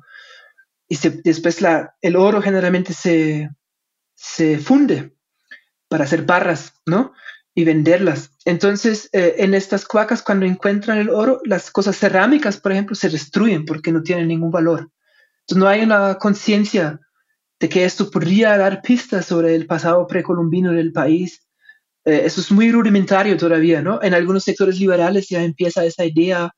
[0.88, 3.50] Y después la, el oro generalmente se,
[4.14, 5.16] se funde
[5.88, 7.12] para hacer barras, ¿no?
[7.54, 8.30] Y venderlas.
[8.44, 13.08] Entonces, eh, en estas cuacas, cuando encuentran el oro, las cosas cerámicas, por ejemplo, se
[13.08, 14.90] destruyen porque no tienen ningún valor.
[15.54, 17.00] No hay una conciencia
[17.60, 21.46] de que esto podría dar pistas sobre el pasado precolombino del país.
[22.04, 24.02] Eh, eso es muy rudimentario todavía, ¿no?
[24.02, 26.50] En algunos sectores liberales ya empieza esa idea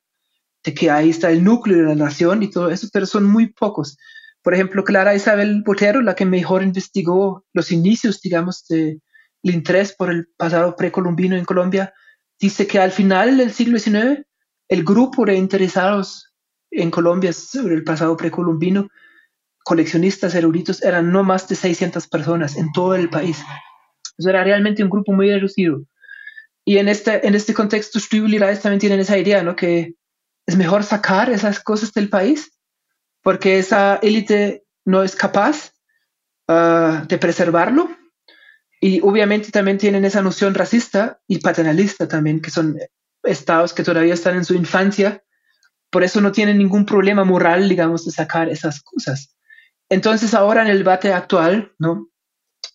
[0.64, 3.53] de que ahí está el núcleo de la nación y todo eso, pero son muy
[3.53, 3.97] pocos.
[4.43, 8.99] Por ejemplo, Clara Isabel Botero, la que mejor investigó los inicios, digamos, de,
[9.43, 11.93] el interés por el pasado precolombino en Colombia,
[12.41, 14.24] dice que al final del siglo XIX,
[14.68, 16.28] el grupo de interesados
[16.70, 18.88] en Colombia sobre el pasado precolombino,
[19.64, 23.38] coleccionistas eruditos, eran no más de 600 personas en todo el país.
[24.16, 25.82] Eso era realmente un grupo muy reducido.
[26.64, 29.56] Y en este, en este contexto, Reis también tienen esa idea, ¿no?
[29.56, 29.94] Que
[30.46, 32.52] es mejor sacar esas cosas del país
[33.22, 35.72] porque esa élite no es capaz
[36.48, 37.90] ah, de preservarlo
[38.80, 42.78] y obviamente también tienen esa noción racista y paternalista también, que son
[43.24, 45.22] estados que todavía están en su infancia,
[45.91, 49.34] por eso no tienen ningún problema moral, digamos, de sacar esas cosas.
[49.89, 52.11] Entonces ahora en el debate actual, ¿no?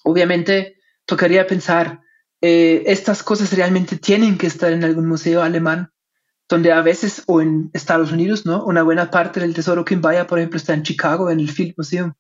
[0.04, 2.02] Obviamente tocaría pensar,
[2.42, 5.92] eh, estas cosas realmente tienen que estar en algún museo alemán,
[6.50, 8.66] donde a veces, o en Estados Unidos, ¿no?
[8.66, 11.76] Una buena parte del tesoro que vaya, por ejemplo, está en Chicago, en el Field
[11.78, 12.14] Museum,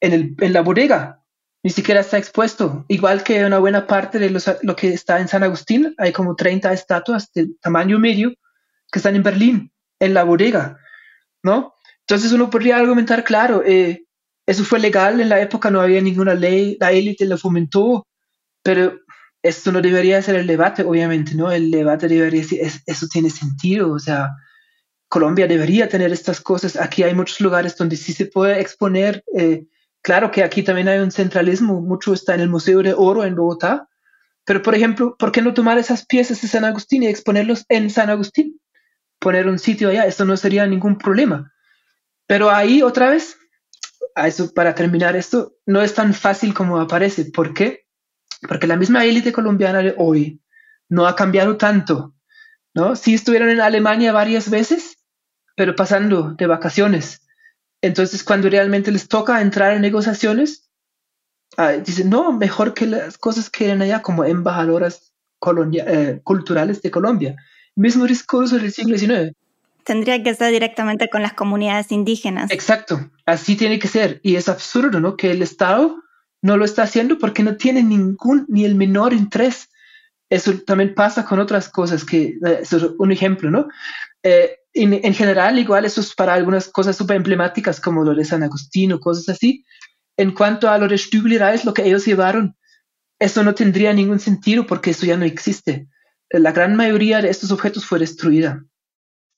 [0.00, 1.20] en, el, en la bodega
[1.62, 2.84] ni siquiera está expuesto.
[2.88, 6.72] Igual que una buena parte de lo que está en San Agustín, hay como 30
[6.72, 8.32] estatuas de tamaño medio
[8.90, 10.78] que están en Berlín, en la bodega,
[11.42, 11.74] ¿no?
[12.00, 14.04] Entonces uno podría argumentar, claro, eh,
[14.46, 18.08] eso fue legal en la época, no había ninguna ley, la élite lo fomentó,
[18.64, 18.98] pero
[19.42, 21.52] esto no debería ser el debate, obviamente, ¿no?
[21.52, 24.30] El debate debería ser, eso tiene sentido, o sea,
[25.08, 26.76] Colombia debería tener estas cosas.
[26.76, 29.24] Aquí hay muchos lugares donde sí se puede exponer.
[29.36, 29.66] Eh,
[30.02, 33.34] claro que aquí también hay un centralismo, mucho está en el Museo de Oro en
[33.34, 33.88] Bogotá,
[34.44, 37.90] pero por ejemplo, ¿por qué no tomar esas piezas de San Agustín y exponerlos en
[37.90, 38.60] San Agustín?
[39.20, 41.52] Poner un sitio allá, esto no sería ningún problema.
[42.26, 43.36] Pero ahí otra vez,
[44.16, 47.26] a eso para terminar esto, no es tan fácil como aparece.
[47.26, 47.86] ¿Por qué?
[48.48, 50.42] porque la misma élite colombiana de hoy
[50.88, 52.14] no ha cambiado tanto,
[52.74, 52.96] ¿no?
[52.96, 54.98] Sí estuvieron en Alemania varias veces,
[55.56, 57.26] pero pasando de vacaciones.
[57.82, 60.70] Entonces, cuando realmente les toca entrar en negociaciones,
[61.56, 65.14] ah, dicen, no, mejor que las cosas que eran allá como embajadoras
[65.86, 67.36] eh, culturales de Colombia.
[67.80, 69.34] Mismo discurso del siglo XIX.
[69.84, 72.50] Tendría que ser directamente con las comunidades indígenas.
[72.50, 74.20] Exacto, así tiene que ser.
[74.22, 75.16] Y es absurdo, ¿no?
[75.16, 75.96] Que el Estado
[76.42, 79.70] no lo está haciendo porque no tiene ningún ni el menor interés.
[80.28, 83.68] Eso también pasa con otras cosas, que eh, es un ejemplo, ¿no?
[84.22, 88.42] Eh, en, general, igual eso es para algunas cosas súper emblemáticas como lo de San
[88.42, 89.64] Agustín o cosas así.
[90.18, 92.56] En cuanto a lo de Stübli lo que ellos llevaron,
[93.18, 95.88] eso no tendría ningún sentido porque eso ya no existe.
[96.30, 98.64] La gran mayoría de estos objetos fue destruida.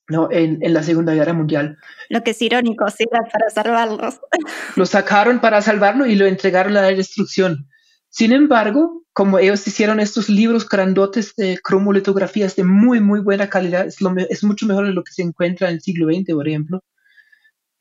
[0.09, 0.29] ¿no?
[0.31, 1.79] En, en, la Segunda Guerra Mundial.
[2.09, 4.21] Lo que es irónico, sí, para salvarlos.
[4.77, 7.69] Lo sacaron para salvarlo y lo entregaron a la destrucción.
[8.09, 13.87] Sin embargo, como ellos hicieron estos libros grandotes de cromolitografías de muy, muy buena calidad,
[13.87, 16.49] es, lo, es mucho mejor de lo que se encuentra en el siglo XX, por
[16.49, 16.85] ejemplo.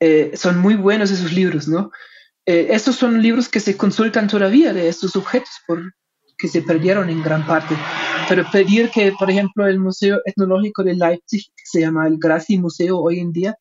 [0.00, 1.90] Eh, son muy buenos esos libros, ¿no?
[2.44, 5.94] Eh, estos son libros que se consultan todavía de estos objetos por,
[6.42, 7.76] que se perdieron en gran parte.
[8.28, 12.58] Pero pedir que, por ejemplo, el Museo Etnológico de Leipzig, que se llama el Graci
[12.58, 13.56] Museo hoy en día,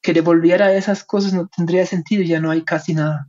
[0.00, 3.28] que devolviera esas cosas no tendría sentido, ya no hay casi nada.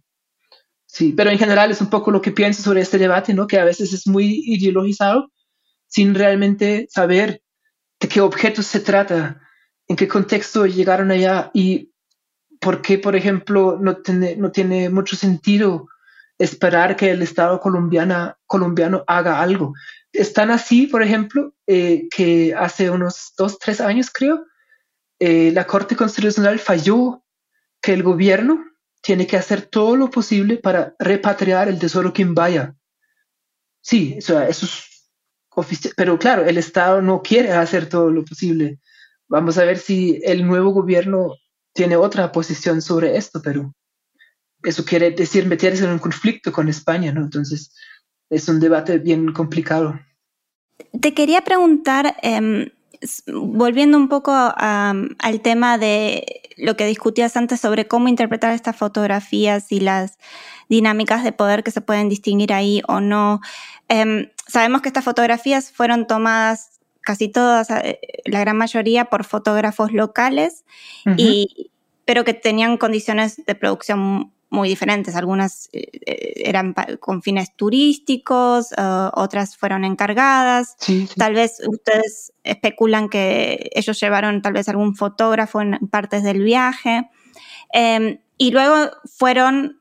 [0.86, 3.48] Sí, pero en general es un poco lo que pienso sobre este debate, ¿no?
[3.48, 5.32] Que a veces es muy ideologizado
[5.88, 7.42] sin realmente saber
[8.00, 9.42] de qué objetos se trata,
[9.88, 11.90] en qué contexto llegaron allá y
[12.60, 15.88] por qué, por ejemplo, no tiene, no tiene mucho sentido
[16.42, 19.74] esperar que el Estado colombiano, colombiano haga algo.
[20.12, 24.46] Están así, por ejemplo, eh, que hace unos dos, tres años creo,
[25.20, 27.24] eh, la Corte Constitucional falló
[27.82, 28.66] que el gobierno
[29.02, 32.76] tiene que hacer todo lo posible para repatriar el tesoro vaya.
[33.82, 35.10] Sí, eso, eso es
[35.50, 38.80] oficial, pero claro, el Estado no quiere hacer todo lo posible.
[39.28, 41.36] Vamos a ver si el nuevo gobierno
[41.74, 43.74] tiene otra posición sobre esto, pero
[44.64, 47.22] eso quiere decir meterse en un conflicto con España, ¿no?
[47.22, 47.74] Entonces,
[48.30, 50.00] es un debate bien complicado.
[51.00, 52.70] Te quería preguntar, em,
[53.28, 59.72] volviendo un poco al tema de lo que discutías antes sobre cómo interpretar estas fotografías
[59.72, 60.18] y las
[60.70, 63.42] dinámicas de poder que se pueden distinguir ahí o no.
[63.90, 69.92] Em, sabemos que estas fotografías fueron tomadas casi todas, eh, la gran mayoría, por fotógrafos
[69.92, 70.64] locales,
[71.18, 71.72] y,
[72.06, 75.16] pero que tenían condiciones de producción muy diferentes.
[75.16, 80.76] Algunas eh, eh, eran con fines turísticos, eh, otras fueron encargadas.
[81.16, 87.10] Tal vez ustedes especulan que ellos llevaron tal vez algún fotógrafo en partes del viaje.
[87.72, 89.80] Em, y luego fueron,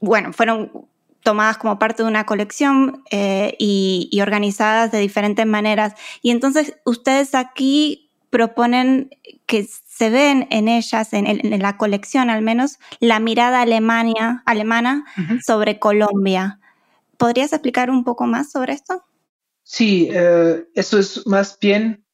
[0.00, 0.86] bueno, fueron
[1.22, 5.94] tomadas como parte de una colección y, y organizadas de diferentes maneras.
[6.22, 8.03] Y entonces ustedes aquí
[8.34, 9.10] proponen
[9.46, 15.04] que se ven en ellas, en, la colección al menos, la mirada alemania, alemana
[15.46, 16.58] sobre Colombia.
[17.16, 19.04] ¿Podrías explicar un poco más sobre esto?
[19.62, 22.04] Sí, eh, eso es más bien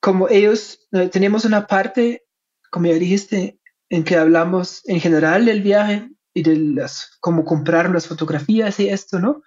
[0.00, 2.24] como ellos, eh, tenemos una parte,
[2.70, 3.58] como ya dijiste,
[3.90, 8.88] en que hablamos en general del viaje y de las, cómo comprar las fotografías y
[8.88, 9.42] esto, ¿no?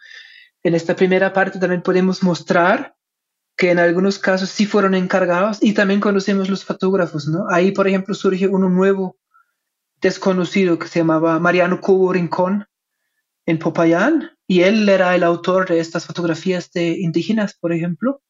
[0.62, 2.96] En esta primera parte también podemos mostrar
[3.56, 7.46] que en algunos casos sí fueron encargados y también conocemos los fotógrafos, ¿no?
[7.50, 9.18] Ahí, por ejemplo, surge uno nuevo
[10.02, 12.68] desconocido que se llamaba Mariano Cubo Rincón
[13.46, 18.22] en Popayán y él era el autor de estas fotografías de indígenas, por ejemplo,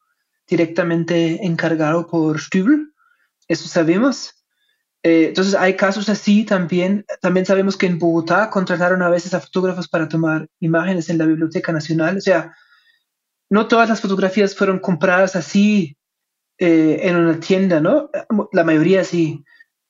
[0.48, 2.94] directamente encargado por Stübel,
[3.48, 4.46] eso sabemos.
[5.04, 7.06] Eh, entonces hay casos así también.
[7.22, 11.26] También sabemos que en Bogotá contrataron a veces a fotógrafos para tomar imágenes en la
[11.26, 12.18] Biblioteca Nacional.
[12.18, 12.56] O sea,
[13.50, 15.98] no todas las fotografías fueron compradas así
[16.58, 18.10] eh, en una tienda, ¿no?
[18.52, 19.44] La mayoría sí.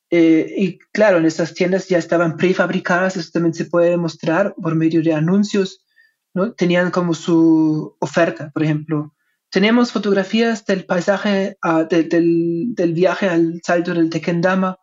[0.09, 4.75] Eh, y claro, en estas tiendas ya estaban prefabricadas, eso también se puede mostrar por
[4.75, 5.85] medio de anuncios,
[6.33, 6.53] ¿no?
[6.53, 9.13] Tenían como su oferta, por ejemplo.
[9.49, 14.77] Tenemos fotografías del paisaje, ah, del, del, viaje al salto del Tequendama,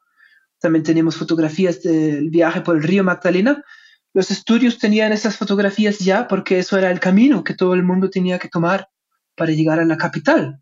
[0.63, 3.65] también tenemos fotografías del viaje por el río Magdalena.
[4.15, 8.11] Los estudios tenían esas fotografías ya porque eso era el camino que todo el mundo
[8.11, 8.89] tenía que tomar
[9.35, 10.61] para llegar a la capital.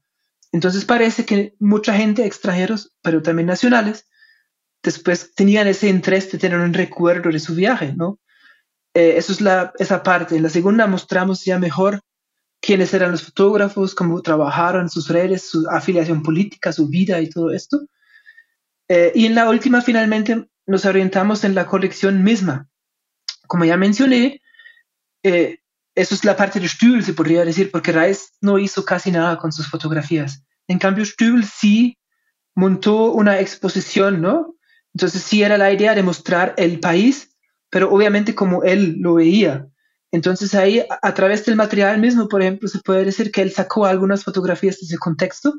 [0.53, 4.07] Entonces parece que mucha gente, extranjeros, pero también nacionales,
[4.82, 8.18] después tenían ese interés de tener un recuerdo de su viaje, ¿no?
[8.94, 10.36] Eh, eso es la, esa parte.
[10.36, 12.01] En la segunda mostramos ya mejor
[12.61, 17.53] quiénes eran los fotógrafos, cómo trabajaron sus redes, su afiliación política, su vida y todo
[17.53, 17.80] esto.
[18.88, 22.68] Eh, y en la última, finalmente, nos orientamos en la colección misma.
[23.51, 24.40] Como ya mencioné,
[25.24, 25.59] eh,
[25.96, 29.38] eso es la parte de Stübel, se podría decir, porque Reis no hizo casi nada
[29.38, 30.44] con sus fotografías.
[30.68, 31.98] En cambio, Stübel sí
[32.55, 34.55] montó una exposición, ¿no?
[34.94, 37.36] Entonces sí era la idea de mostrar el país,
[37.70, 39.66] pero obviamente como él lo veía.
[40.12, 43.84] Entonces ahí, a, través del material mismo, por ejemplo, se puede decir que él sacó
[43.84, 45.55] algunas fotografías de ese contexto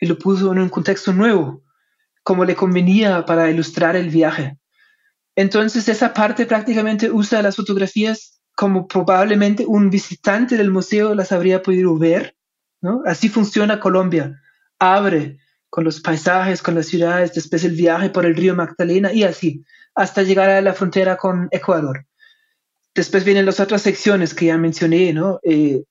[0.00, 1.62] y lo puso en un contexto nuevo,
[2.24, 4.59] como le convenía para ilustrar el viaje.
[5.36, 11.62] Entonces esa parte prácticamente usa las fotografías como probablemente un visitante del museo las habría
[11.62, 12.36] podido ver,
[12.82, 13.02] ¿no?
[13.06, 14.40] Así funciona Colombia.
[14.78, 15.38] Abre
[15.70, 19.64] con los paisajes, con las ciudades, después el viaje por el río Magdalena y así,
[19.94, 22.06] hasta llegar a la frontera con Ecuador.
[22.94, 25.38] Después vienen las otras secciones que ya mencioné, ¿no?
[25.44, 25.84] Eh,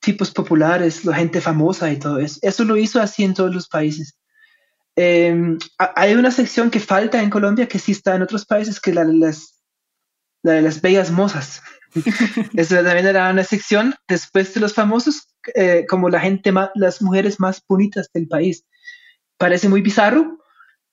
[0.00, 2.38] tipos populares, la gente famosa y todo eso.
[2.42, 4.16] Eso lo hizo así en todos los países.
[4.96, 8.94] Em, hay una sección que falta en Colombia que sí está en otros países, que
[8.94, 9.60] la de las,
[10.42, 11.62] la de las bellas mozas.
[12.54, 17.40] Esa también era una sección después de los famosos, eh, como la gente, las mujeres
[17.40, 18.64] más bonitas del país.
[19.36, 20.38] Parece muy bizarro,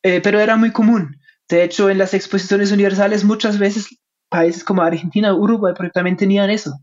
[0.04, 1.20] eh, pero era muy común.
[1.47, 3.88] De hecho, en las exposiciones universales muchas veces
[4.30, 6.80] países como Argentina, Uruguay, porque también tenían eso.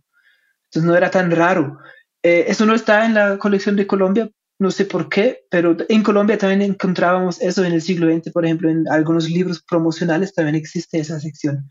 [0.66, 1.78] Entonces no era tan raro.
[2.22, 6.02] Eh, eso no está en la colección de Colombia, no sé por qué, pero en
[6.02, 10.56] Colombia también encontrábamos eso en el siglo XX, por ejemplo, en algunos libros promocionales también
[10.56, 11.70] existe esa sección.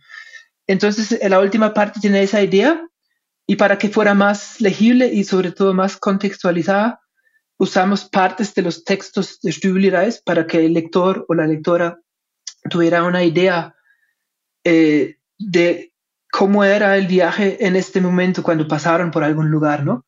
[0.68, 2.88] Entonces, en la última parte tiene esa idea
[3.46, 7.02] y para que fuera más legible y sobre todo más contextualizada,
[7.58, 9.94] usamos partes de los textos de Stübel
[10.26, 12.00] para que el lector o la lectora
[12.70, 13.76] tuviera una idea
[14.64, 15.94] eh, de
[16.32, 20.06] cómo era el viaje en este momento cuando pasaron por algún lugar, ¿no?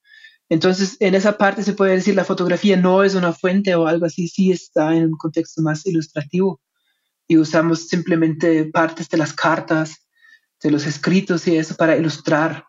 [0.50, 4.08] Entonces, en esa parte se puede decir la fotografía no es una fuente o algo
[4.08, 6.60] así, sí está en un contexto más ilustrativo
[7.28, 10.08] y usamos simplemente partes de las cartas,
[10.62, 12.66] de los escritos y eso para ilustrar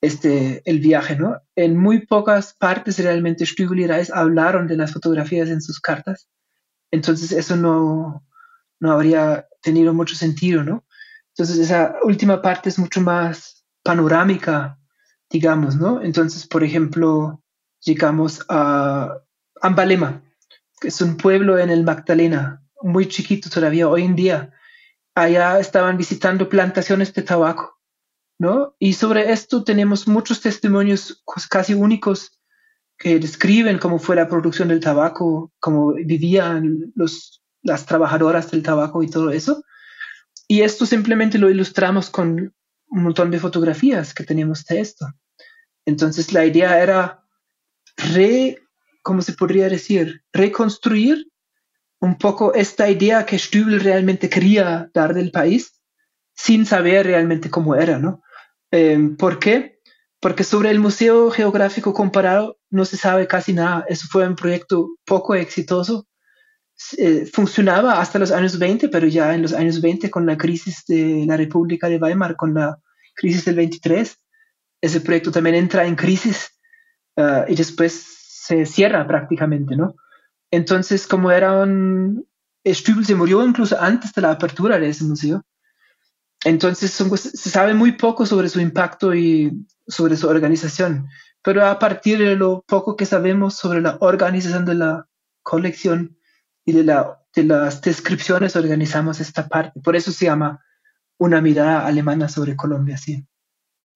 [0.00, 1.36] este, el viaje, ¿no?
[1.54, 6.28] En muy pocas partes realmente Stügel y Reis hablaron de las fotografías en sus cartas,
[6.90, 8.26] entonces eso no,
[8.80, 10.86] no habría tenido mucho sentido, ¿no?
[11.34, 14.79] Entonces esa última parte es mucho más panorámica,
[15.30, 16.02] digamos, ¿no?
[16.02, 17.42] Entonces, por ejemplo,
[17.80, 19.18] llegamos a
[19.60, 20.22] Ambalema,
[20.80, 24.52] que es un pueblo en el Magdalena, muy chiquito todavía hoy en día.
[25.14, 27.78] Allá estaban visitando plantaciones de tabaco,
[28.38, 28.74] ¿no?
[28.78, 32.40] Y sobre esto tenemos muchos testimonios casi únicos
[32.98, 36.92] que describen cómo fue la producción del tabaco, cómo vivían
[37.62, 39.62] las trabajadoras del tabaco y todo eso.
[40.48, 42.54] Y esto simplemente lo ilustramos con
[42.90, 45.06] un montón de fotografías que teníamos de esto.
[45.86, 47.24] Entonces la idea era
[47.96, 48.58] re,
[49.02, 50.22] ¿cómo se podría decir?
[50.32, 51.28] Reconstruir
[52.00, 55.80] un poco esta idea que Stübel realmente quería dar del país
[56.34, 58.22] sin saber realmente cómo era, ¿no?
[58.70, 59.80] Em, ¿Por qué?
[60.20, 63.84] Porque sobre el Museo Geográfico Comparado no se sabe casi nada.
[63.88, 66.06] Eso fue un proyecto poco exitoso
[66.96, 70.84] eh, funcionaba hasta los años 20, pero ya en los años 20 con la crisis
[70.86, 72.78] de la República de Weimar, con la
[73.14, 74.18] crisis del 23,
[74.80, 76.58] ese proyecto también entra en crisis
[77.16, 79.94] ah, y después se cierra prácticamente, ¿no?
[80.50, 82.26] Entonces, como era un...
[82.66, 85.44] Stübel se murió incluso antes de la apertura de ese museo.
[86.44, 91.08] Entonces, se sabe muy poco sobre su impacto y sobre su organización,
[91.42, 95.06] pero a partir de lo poco que sabemos sobre la organización de la
[95.42, 96.16] colección,
[96.64, 99.80] y de, la, de las descripciones organizamos esta parte.
[99.80, 100.64] Por eso se llama
[101.18, 103.24] una mirada alemana sobre Colombia, sí.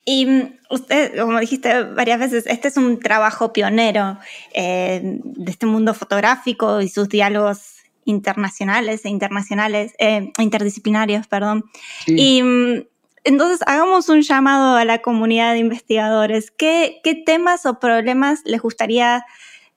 [0.04, 4.18] Y mm, usted, como dijiste varias veces, este es un trabajo pionero
[4.52, 11.64] eh, de este mundo fotográfico y sus diálogos internacionales e internacionales, eh, interdisciplinarios, perdón.
[12.06, 12.84] Y mm,
[13.24, 16.50] entonces hagamos un llamado a la comunidad de investigadores.
[16.50, 19.24] ¿Qué, qué temas o problemas les gustaría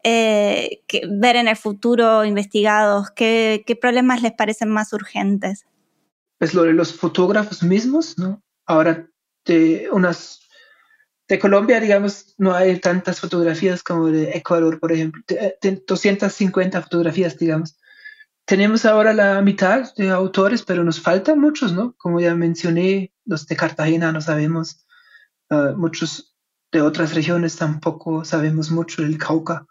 [0.03, 3.11] eh, ver en el futuro investigados?
[3.11, 5.65] ¿Qué, problemas les parecen más urgentes?
[6.37, 8.43] Pues lo de los fotógrafos mismos, ¿no?
[8.65, 9.07] Ahora,
[9.45, 10.41] de unas
[11.27, 17.37] de Colombia, digamos, no hay tantas fotografías como de Ecuador, por ejemplo, de, 250 fotografías,
[17.37, 17.77] digamos.
[18.45, 21.95] tenemos ahora la mitad de autores, pero nos faltan muchos, ¿no?
[21.97, 24.85] Como ya mencioné, los de Cartagena no sabemos,
[25.49, 26.37] ah, muchos
[26.71, 29.65] de otras regiones tampoco sabemos mucho del Cauca.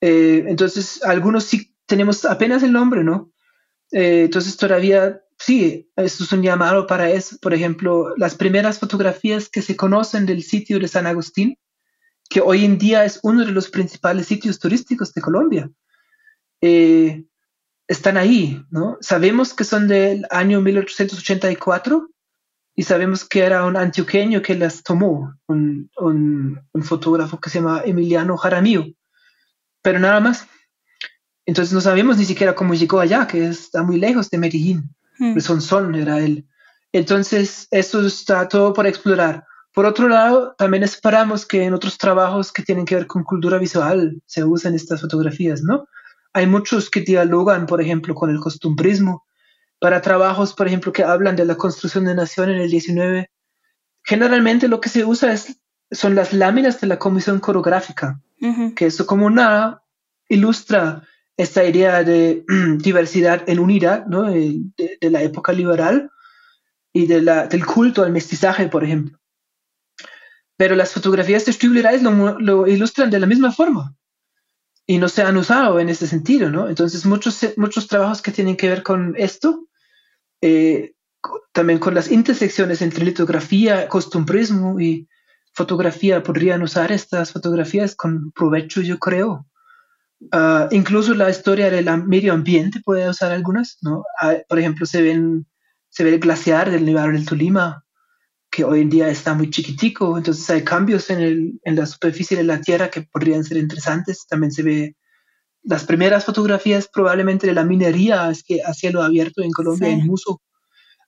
[0.00, 3.32] Eh, entonces, algunos sí tenemos apenas el nombre, ¿no?
[3.92, 7.36] Eh, entonces, todavía, sí, esto es un llamado para eso.
[7.40, 11.58] Por ejemplo, las primeras fotografías que se conocen del sitio de San Agustín,
[12.28, 15.70] que hoy en día es uno de los principales sitios turísticos de Colombia.
[16.60, 17.24] Eh,
[17.88, 18.98] están ahí, ¿no?
[19.00, 22.08] Sabemos que son del año 1884
[22.76, 25.90] y sabemos que era un antioqueño que las tomó, un,
[26.82, 28.86] fotógrafo que se llama Emiliano Jaramillo,
[29.82, 30.46] pero nada más.
[31.46, 34.94] Entonces no sabemos ni siquiera cómo llegó allá, que está muy lejos de Medellín.
[35.18, 35.34] Hmm.
[35.34, 36.46] De Sonsón era él.
[36.92, 39.44] Entonces, eso está todo por explorar.
[39.72, 43.58] Por otro lado, también esperamos que en otros trabajos que tienen que ver con cultura
[43.58, 45.86] visual se usen estas fotografías, ¿no?
[46.32, 49.24] Hay muchos que dialogan, por ejemplo, con el costumbrismo.
[49.78, 53.30] Para trabajos, por ejemplo, que hablan de la construcción de nación en el 19,
[54.02, 55.60] generalmente lo que se usa es,
[55.90, 58.20] son las láminas de la comisión coreográfica,
[58.74, 59.84] que eso como nada
[60.28, 62.44] ilustra esta idea de
[62.78, 64.30] diversidad en unidad, ¿no?
[64.30, 66.10] de, la época liberal
[66.92, 69.20] y de la, del culto al mestizaje, por ejemplo
[70.60, 73.96] pero las fotografías de Stübler lo, lo ilustran de la misma forma
[74.86, 76.68] y no se han usado en ese sentido, ¿no?
[76.68, 79.68] Entonces, muchos, muchos trabajos que tienen que ver con esto,
[80.42, 80.92] eh,
[81.52, 85.08] también con las intersecciones entre litografía, costumbrismo y
[85.52, 89.46] fotografía, podrían usar estas fotografías con provecho, yo creo.
[90.32, 94.04] Ah, incluso la historia del medio ambiente puede usar algunas, ¿no?
[94.20, 95.46] Ah, por ejemplo, se, ven,
[95.88, 97.84] se ve el glaciar del Nevado del Tolima,
[98.50, 102.36] que hoy en día está muy chiquitico, entonces hay cambios en, el, en la superficie
[102.36, 104.26] de la Tierra que podrían ser interesantes.
[104.26, 104.96] También se ve
[105.62, 110.06] las primeras fotografías probablemente de la minería es que a cielo abierto en Colombia, en
[110.06, 110.40] Muso.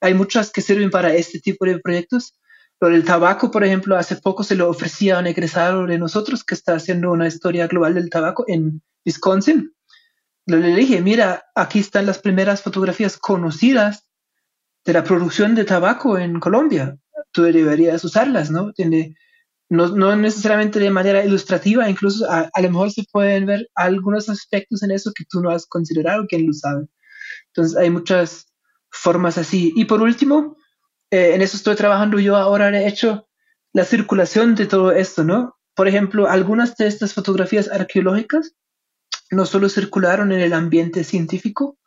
[0.01, 2.34] Hay muchas que sirven para este tipo de proyectos.
[2.83, 6.45] Lo del tabaco, por ejemplo, hace poco se lo ofrecía a un egresado de nosotros
[6.45, 9.72] que está haciendo una historia global del tabaco en Wisconsin.
[10.45, 14.07] Le dije, mira, aquí están las primeras fotografías conocidas
[14.85, 16.99] de la producción de tabaco en Colombia
[17.33, 18.72] tú deberías usarlas, ¿no?
[18.72, 19.16] Tiene,
[19.68, 24.83] no, no necesariamente de manera ilustrativa, incluso a, lo mejor se pueden ver algunos aspectos
[24.83, 26.87] en eso que tú no has considerado, quién lo sabe.
[27.49, 28.47] Entonces hay muchas
[28.91, 29.72] formas así.
[29.74, 30.57] Y por último,
[31.12, 33.28] eh, en eso estoy trabajando yo ahora, de hecho,
[33.74, 35.58] la circulación de todo esto, ¿no?
[35.74, 38.54] Por ejemplo, algunas de estas fotografías arqueológicas
[39.30, 41.78] no solo circularon en el ambiente científico,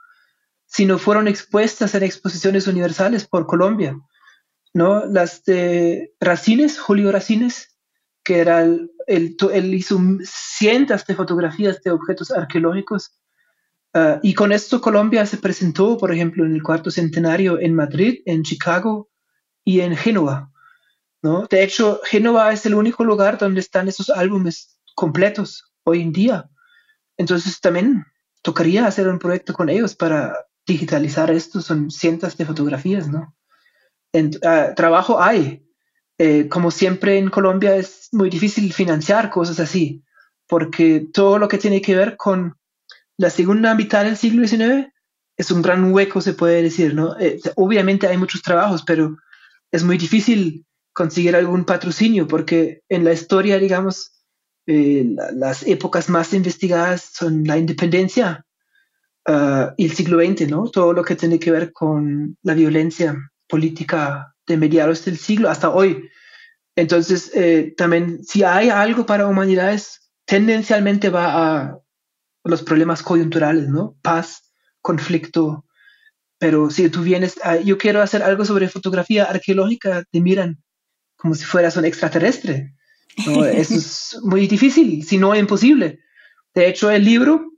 [0.68, 3.98] sino fueron expuestas en exposiciones universales por Colombia.
[4.76, 5.06] ¿no?
[5.06, 7.76] Las de Racines, Julio Racines,
[8.24, 13.18] que era el, él hizo cientos de fotografías de objetos arqueológicos.
[13.94, 18.22] Ah, y con esto Colombia se presentó, por ejemplo, en el cuarto centenario en Madrid,
[18.26, 19.10] en Chicago
[19.66, 20.52] y en Génova.
[21.22, 21.48] ¿no?
[21.48, 26.50] De hecho, Génova es el único lugar donde están esos álbumes completos hoy en día.
[27.18, 28.06] Entonces también
[28.42, 31.62] tocaría hacer un proyecto con ellos para digitalizar esto.
[31.62, 33.36] Son cientos de fotografías, ¿no?
[34.44, 35.66] Ah, trabajo hay.
[36.18, 40.02] Eh, como siempre en Colombia es muy difícil financiar cosas así,
[40.48, 42.58] porque todo lo que tiene que ver con
[43.18, 44.94] la segunda mitad del siglo XIX
[45.38, 47.20] es un gran hueco, se puede decir, ¿no?
[47.20, 49.18] Eh, obviamente hay muchos trabajos, pero
[49.76, 54.12] es muy difícil conseguir algún patrocinio, porque en la historia, digamos,
[54.68, 58.46] eh, las épocas más investigadas son la independencia
[59.28, 60.70] ah, y el siglo XX, ¿no?
[60.70, 63.16] Todo lo que tiene que ver con la violencia
[63.48, 66.10] política de mediados del siglo hasta hoy.
[66.76, 71.80] Entonces, eh, también si hay algo para humanidades, tendencialmente va a
[72.44, 73.98] los problemas coyunturales, ¿no?
[74.02, 74.52] Paz,
[74.82, 75.65] conflicto.
[76.46, 80.62] Pero si tú vienes, yo quiero hacer algo sobre fotografía arqueológica, te miran
[81.16, 82.76] como si fueras un extraterrestre.
[83.18, 86.02] Eso es muy difícil, si no imposible.
[86.54, 87.52] De hecho, el libro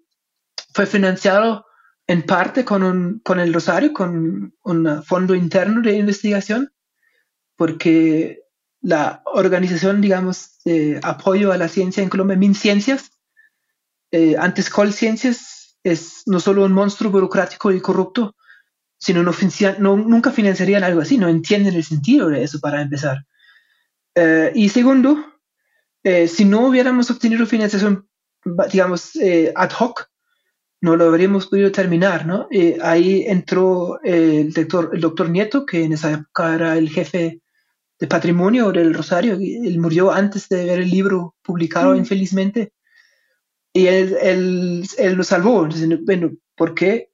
[0.74, 1.66] fue financiado
[2.08, 6.72] en parte con, un, con el Rosario, con un fondo interno de investigación,
[7.58, 8.40] porque
[8.80, 13.12] la organización, digamos, de apoyo a la ciencia en Colombia, MinCiencias,
[14.12, 18.34] eh, antes Colciencias, es no solo un monstruo burocrático y corrupto,
[18.98, 19.32] sino no,
[19.80, 23.26] no, nunca financiarían algo así, no entienden el sentido de eso para empezar.
[24.16, 25.24] Eh, y segundo,
[26.04, 28.08] eh, si no hubiéramos obtenido financiación,
[28.72, 30.10] digamos, eh, ad hoc,
[30.82, 32.48] no lo habríamos podido terminar, ¿no?
[32.82, 37.42] Ahí entró el, doctor, el doctor Nieto, que en esa época era el jefe
[38.00, 41.98] de patrimonio del Rosario, él murió antes de ver el libro publicado mm.
[41.98, 42.74] infelizmente,
[43.74, 45.64] y él, él, él, lo salvó.
[45.64, 47.10] Entonces, bueno, ¿por qué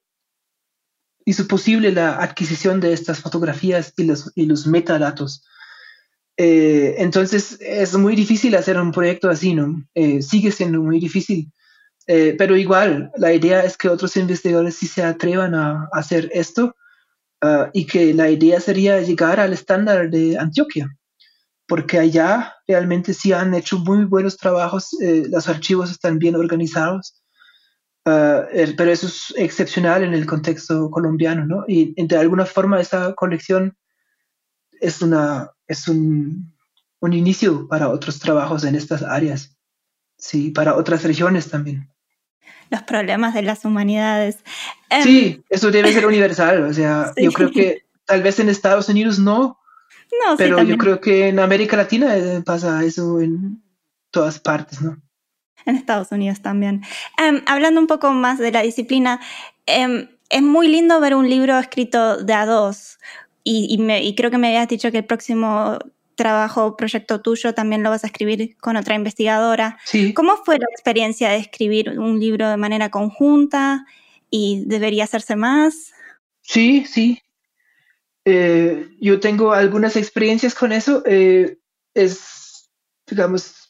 [1.24, 5.44] hizo posible la adquisición de estas fotografías y los, y los metadatos.
[6.36, 9.84] Eh, entonces es muy difícil hacer un proyecto así, ¿no?
[9.94, 11.52] Eh, sigue siendo muy difícil.
[12.06, 16.76] Eh, pero igual, la idea es que otros investigadores sí se atrevan a, hacer esto
[17.40, 20.94] ah, y que la idea sería llegar al estándar de Antioquia,
[21.66, 27.23] porque allá realmente sí han hecho muy buenos trabajos, los archivos están bien organizados,
[28.04, 31.64] ah, pero eso es excepcional en el contexto colombiano, ¿no?
[31.66, 33.76] Y de alguna forma esa colección
[34.80, 36.52] es una es un,
[37.02, 39.56] inicio para otros trabajos en estas áreas,
[40.16, 41.90] sí, para otras regiones también.
[42.70, 44.38] Los problemas de las humanidades.
[44.88, 48.88] Em, sí, eso debe ser universal, o sea, yo creo que tal vez en Estados
[48.88, 49.58] Unidos no,
[50.26, 53.62] no pero yo creo que en América Latina eh, pasa eso en
[54.10, 54.96] todas partes, ¿no?
[55.66, 56.82] En Estados Unidos también.
[57.18, 59.20] Em, hablando un poco más de la disciplina,
[59.66, 62.98] em, es muy lindo ver un libro escrito de a dos,
[63.44, 65.78] y, creo que me habías dicho que el próximo
[66.14, 69.78] trabajo, proyecto tuyo, también lo vas a escribir con otra investigadora.
[69.84, 70.14] Sí.
[70.14, 73.84] ¿Cómo fue la experiencia de escribir un libro de manera conjunta
[74.30, 75.92] y debería hacerse más?
[76.40, 77.20] Sí, sí.
[78.24, 81.02] Eh, yo tengo algunas experiencias con eso.
[81.04, 81.58] Eh,
[81.94, 82.70] es,
[83.06, 83.63] digamos,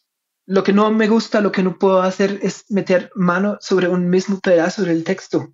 [0.47, 4.09] lo que no me gusta, lo que no puedo hacer es meter mano sobre un
[4.11, 5.53] mismo pedazo del texto.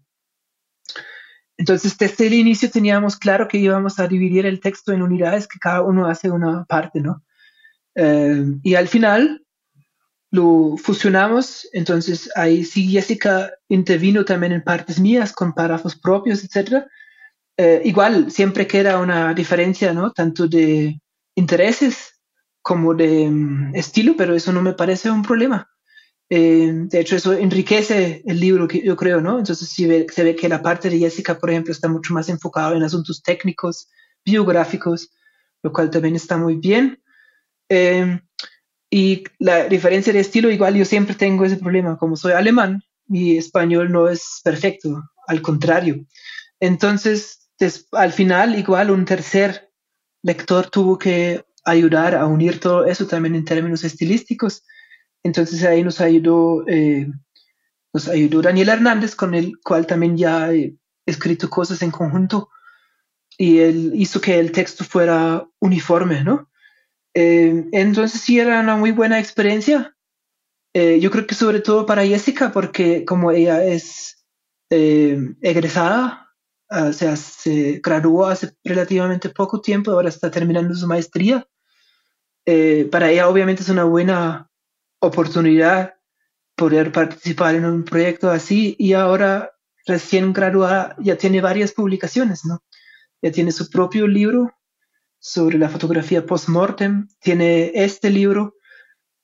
[1.56, 5.58] Entonces, desde el inicio teníamos claro que íbamos a dividir el texto en unidades, que
[5.58, 7.22] cada uno hace una parte, ¿no?
[7.94, 9.44] Eh, y al final
[10.30, 16.86] lo fusionamos, entonces ahí sí Jessica intervino también en partes mías con párrafos propios, etc.
[17.56, 20.12] Eh, igual, siempre queda una diferencia, ¿no?
[20.12, 21.00] Tanto de
[21.34, 22.19] intereses
[22.62, 25.68] como de mm, estilo, pero eso no me parece un problema.
[26.28, 29.38] Eh, de hecho, eso enriquece el libro, que yo creo, ¿no?
[29.38, 32.84] Entonces se ve, que la parte de Jessica, por ejemplo, está mucho más enfocada en
[32.84, 33.88] asuntos técnicos,
[34.24, 35.10] biográficos,
[35.62, 37.02] lo cual también está muy bien.
[37.68, 38.20] Eh,
[38.90, 41.98] y la diferencia de estilo, igual yo siempre tengo ese problema.
[41.98, 46.06] Como soy alemán, mi español no es perfecto, al contrario.
[46.60, 47.50] Entonces,
[47.92, 49.70] al final, igual un tercer
[50.22, 54.64] lector tuvo que ayudar a unir todo eso también en términos estilísticos
[55.22, 57.08] entonces ahí nos ayudó, eh,
[57.92, 60.76] nos ayudó Daniel Hernández, con el cual también ya he
[61.06, 62.48] escrito cosas en conjunto
[63.36, 66.48] y él hizo que el texto fuera uniforme, ¿no?
[67.14, 69.96] Eh, entonces sí era una muy buena experiencia.
[70.72, 74.16] Eh, yo creo que sobre todo para Jessica, porque como ella es
[74.72, 76.32] egresada,
[76.70, 81.44] o sea, se graduó hace relativamente poco tiempo, ahora está terminando su maestría.
[82.90, 84.50] Para ella obviamente es una buena
[85.00, 85.94] oportunidad
[86.56, 89.52] poder participar en un proyecto así y ahora
[89.86, 92.62] recién graduada ya tiene varias publicaciones, ¿no?
[93.22, 94.52] Ya tiene su propio libro
[95.18, 98.56] sobre la fotografía post-mortem, tiene este libro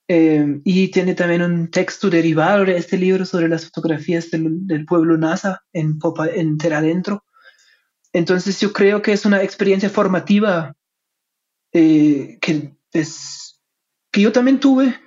[0.09, 5.16] eh, y tiene también un texto derivado de este libro sobre las fotografías del, pueblo
[5.18, 7.24] NASA en, Popa, en Adentro.
[8.12, 10.74] Entonces yo creo que es una experiencia formativa
[11.72, 13.60] eh, que, es,
[14.10, 14.98] que yo también tuve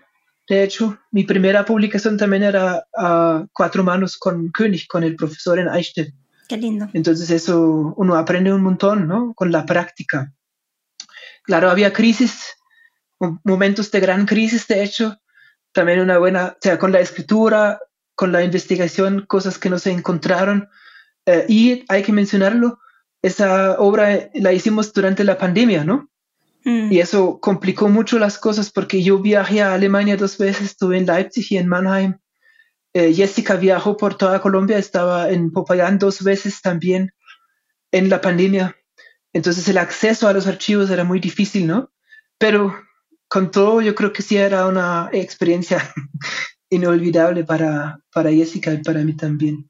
[0.49, 5.60] de hecho, mi primera publicación también era a cuatro manos con König, con el profesor
[5.60, 6.11] en Eichstätt.
[6.48, 6.90] Qué lindo.
[6.94, 9.36] Entonces eso uno aprende un montón, ¿no?
[9.36, 10.34] Con la práctica.
[11.44, 12.56] Claro, había crisis,
[13.44, 15.22] momentos de gran crisis, de hecho.
[15.72, 17.80] También una buena, o sea, con la escritura,
[18.16, 20.68] con la investigación, cosas que no se encontraron.
[21.28, 22.80] Eh, y hay que mencionarlo,
[23.22, 26.10] esa obra la hicimos durante la pandemia, ¿no?
[26.65, 26.91] Mm.
[26.91, 31.06] Y eso complicó mucho las cosas porque yo viajé a Alemania dos veces, estuve en
[31.06, 32.18] Leipzig y en Mannheim.
[32.94, 37.14] Eh, Jessica viajó por toda Colombia, estaba en Popayán dos veces también
[37.91, 38.76] en la pandemia.
[39.31, 41.91] Entonces el acceso a los archivos era muy difícil, ¿no?
[42.38, 42.76] Pero
[43.27, 45.94] con todo yo creo que sí era una experiencia
[46.69, 49.69] inolvidable para, para Jessica y para mí también.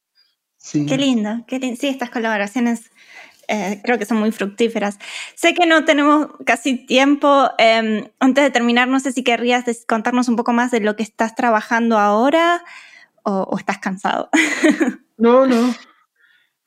[0.58, 0.86] Sí.
[0.86, 1.78] Qué lindo, qué lindo.
[1.80, 2.92] Sí, estas colaboraciones
[3.50, 5.00] eh, creo que son muy fructíferas.
[5.34, 7.50] Sé que no tenemos casi tiempo.
[7.58, 11.02] Em, antes de terminar, no sé si querrías contarnos un poco más de lo que
[11.02, 12.64] estás trabajando ahora
[13.24, 14.30] o, estás cansado.
[15.18, 15.76] no, no.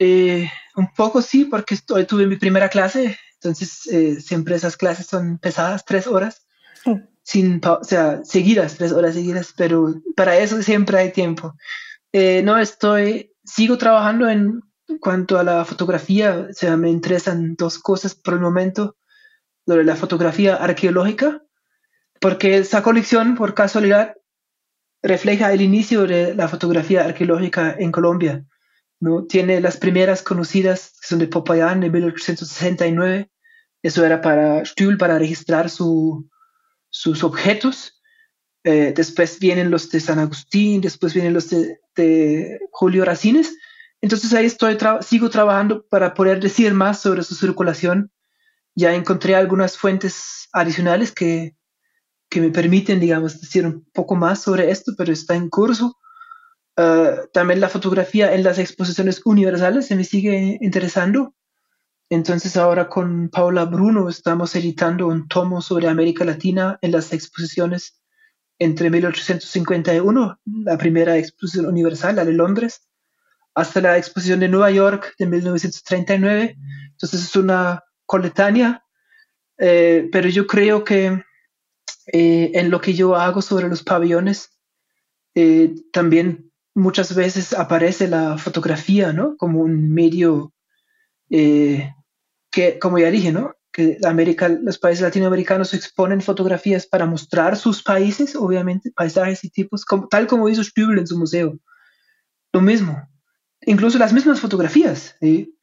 [0.00, 5.06] Eh, un poco sí, porque hoy tuve mi primera clase, entonces eh, siempre esas clases
[5.06, 6.46] son pesadas, tres horas,
[6.84, 6.96] mm.
[7.22, 11.54] sin o sea, seguidas, tres horas seguidas, pero para eso siempre hay tiempo.
[12.12, 14.62] no estoy, sigo trabajando en
[14.98, 18.96] cuanto a la fotografía, o sea, me interesan dos cosas por el momento.
[19.64, 21.40] De la fotografía arqueológica,
[22.20, 24.16] porque esa colección, por casualidad,
[25.02, 28.44] refleja el inicio de la fotografía arqueológica en Colombia.
[29.00, 29.24] ¿no?
[29.24, 33.30] Tiene las primeras conocidas, que son de Popayán de 1869.
[33.82, 36.28] Eso era para Stuhl, para registrar su,
[36.88, 38.00] sus objetos.
[38.64, 43.56] Eh, después vienen los de San Agustín, después vienen los de, Julio Racines.
[44.02, 48.10] Entonces ahí estoy sigo trabajando para poder decir más sobre su circulación.
[48.74, 51.56] Ya encontré algunas fuentes adicionales que,
[52.34, 55.98] me permiten, digamos, decir un poco más sobre esto, pero está en curso.
[56.76, 61.34] Eh, también la fotografía en las exposiciones universales se me sigue interesando.
[62.10, 68.02] Entonces ahora con Paula Bruno estamos editando un tomo sobre América Latina en las exposiciones
[68.58, 72.82] entre 1851, la primera exposición universal, la de Londres,
[73.54, 76.56] hasta la exposición de Nueva York de 1939.
[76.90, 78.84] Entonces es una coletánea,
[79.58, 81.22] eh, pero yo creo que
[82.12, 84.50] eh, en lo que yo hago sobre los pabellones,
[85.34, 89.36] eh, también muchas veces aparece la fotografía, ¿no?
[89.36, 90.52] Como un medio
[91.30, 93.54] que, como ya dije, ¿no?
[93.72, 99.86] Que América, los países latinoamericanos exponen fotografías para mostrar sus países, obviamente, paisajes y tipos,
[100.10, 101.58] tal como hizo Stübel en su museo.
[102.52, 103.08] Lo mismo,
[103.66, 105.16] incluso las mismas fotografías.
[105.20, 105.54] ¿sí?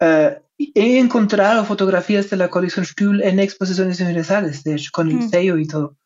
[0.00, 5.16] Uh, he encontrado fotografías de la colección Stuhl en exposiciones universales, de hecho, con el
[5.16, 5.28] mm.
[5.28, 5.96] sello y todo.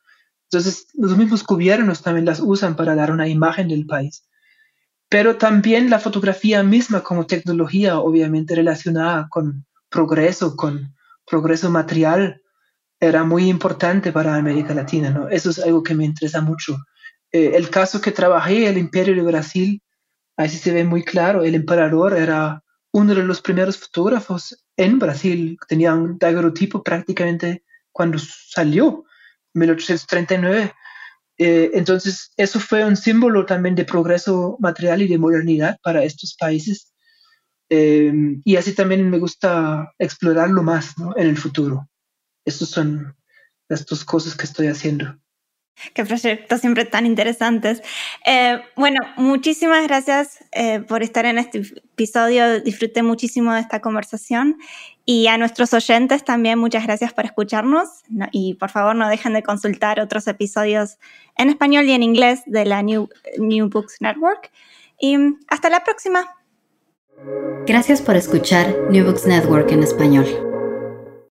[0.51, 4.25] Entonces, los mismos gobiernos también las usan para dar una imagen del país.
[5.09, 10.95] Pero también la fotografía misma como tecnología, obviamente relacionada con progreso, con
[11.27, 12.43] progreso material,
[12.99, 15.11] era muy importante para América Latina.
[15.11, 15.29] ¿no?
[15.29, 16.77] Eso es algo que me interesa mucho.
[17.33, 19.83] Eh, el caso que trabajé, el Imperio de Brasil,
[20.41, 24.99] ahí sí se ve muy claro, el emperador era uno de los primeros fotógrafos en
[24.99, 27.63] Brasil, tenía un daguerrotipo prácticamente
[27.93, 29.05] cuando salió,
[29.53, 30.73] en 1839.
[31.37, 36.35] Eh, entonces, eso fue un símbolo también de progreso material y de modernidad para estos
[36.39, 36.95] países.
[37.69, 38.13] Eh,
[38.43, 41.87] y así también me gusta explorarlo más en el futuro.
[42.47, 43.15] Estas son
[43.69, 45.19] las dos cosas que estoy haciendo.
[45.95, 47.83] Qué proyectos siempre tan interesantes.
[48.27, 52.61] Eh, bueno, muchísimas gracias eh, por estar en este episodio.
[52.61, 54.59] Disfruté muchísimo de esta conversación.
[55.05, 57.89] Y a nuestros oyentes también muchas gracias por escucharnos.
[58.33, 60.99] y por favor no dejen de consultar otros episodios
[61.37, 63.09] en español y en inglés de la New,
[63.39, 64.51] New Books Network.
[65.01, 65.17] Y
[65.49, 66.37] hasta la próxima.
[67.67, 70.27] Gracias por escuchar New Books Network en español.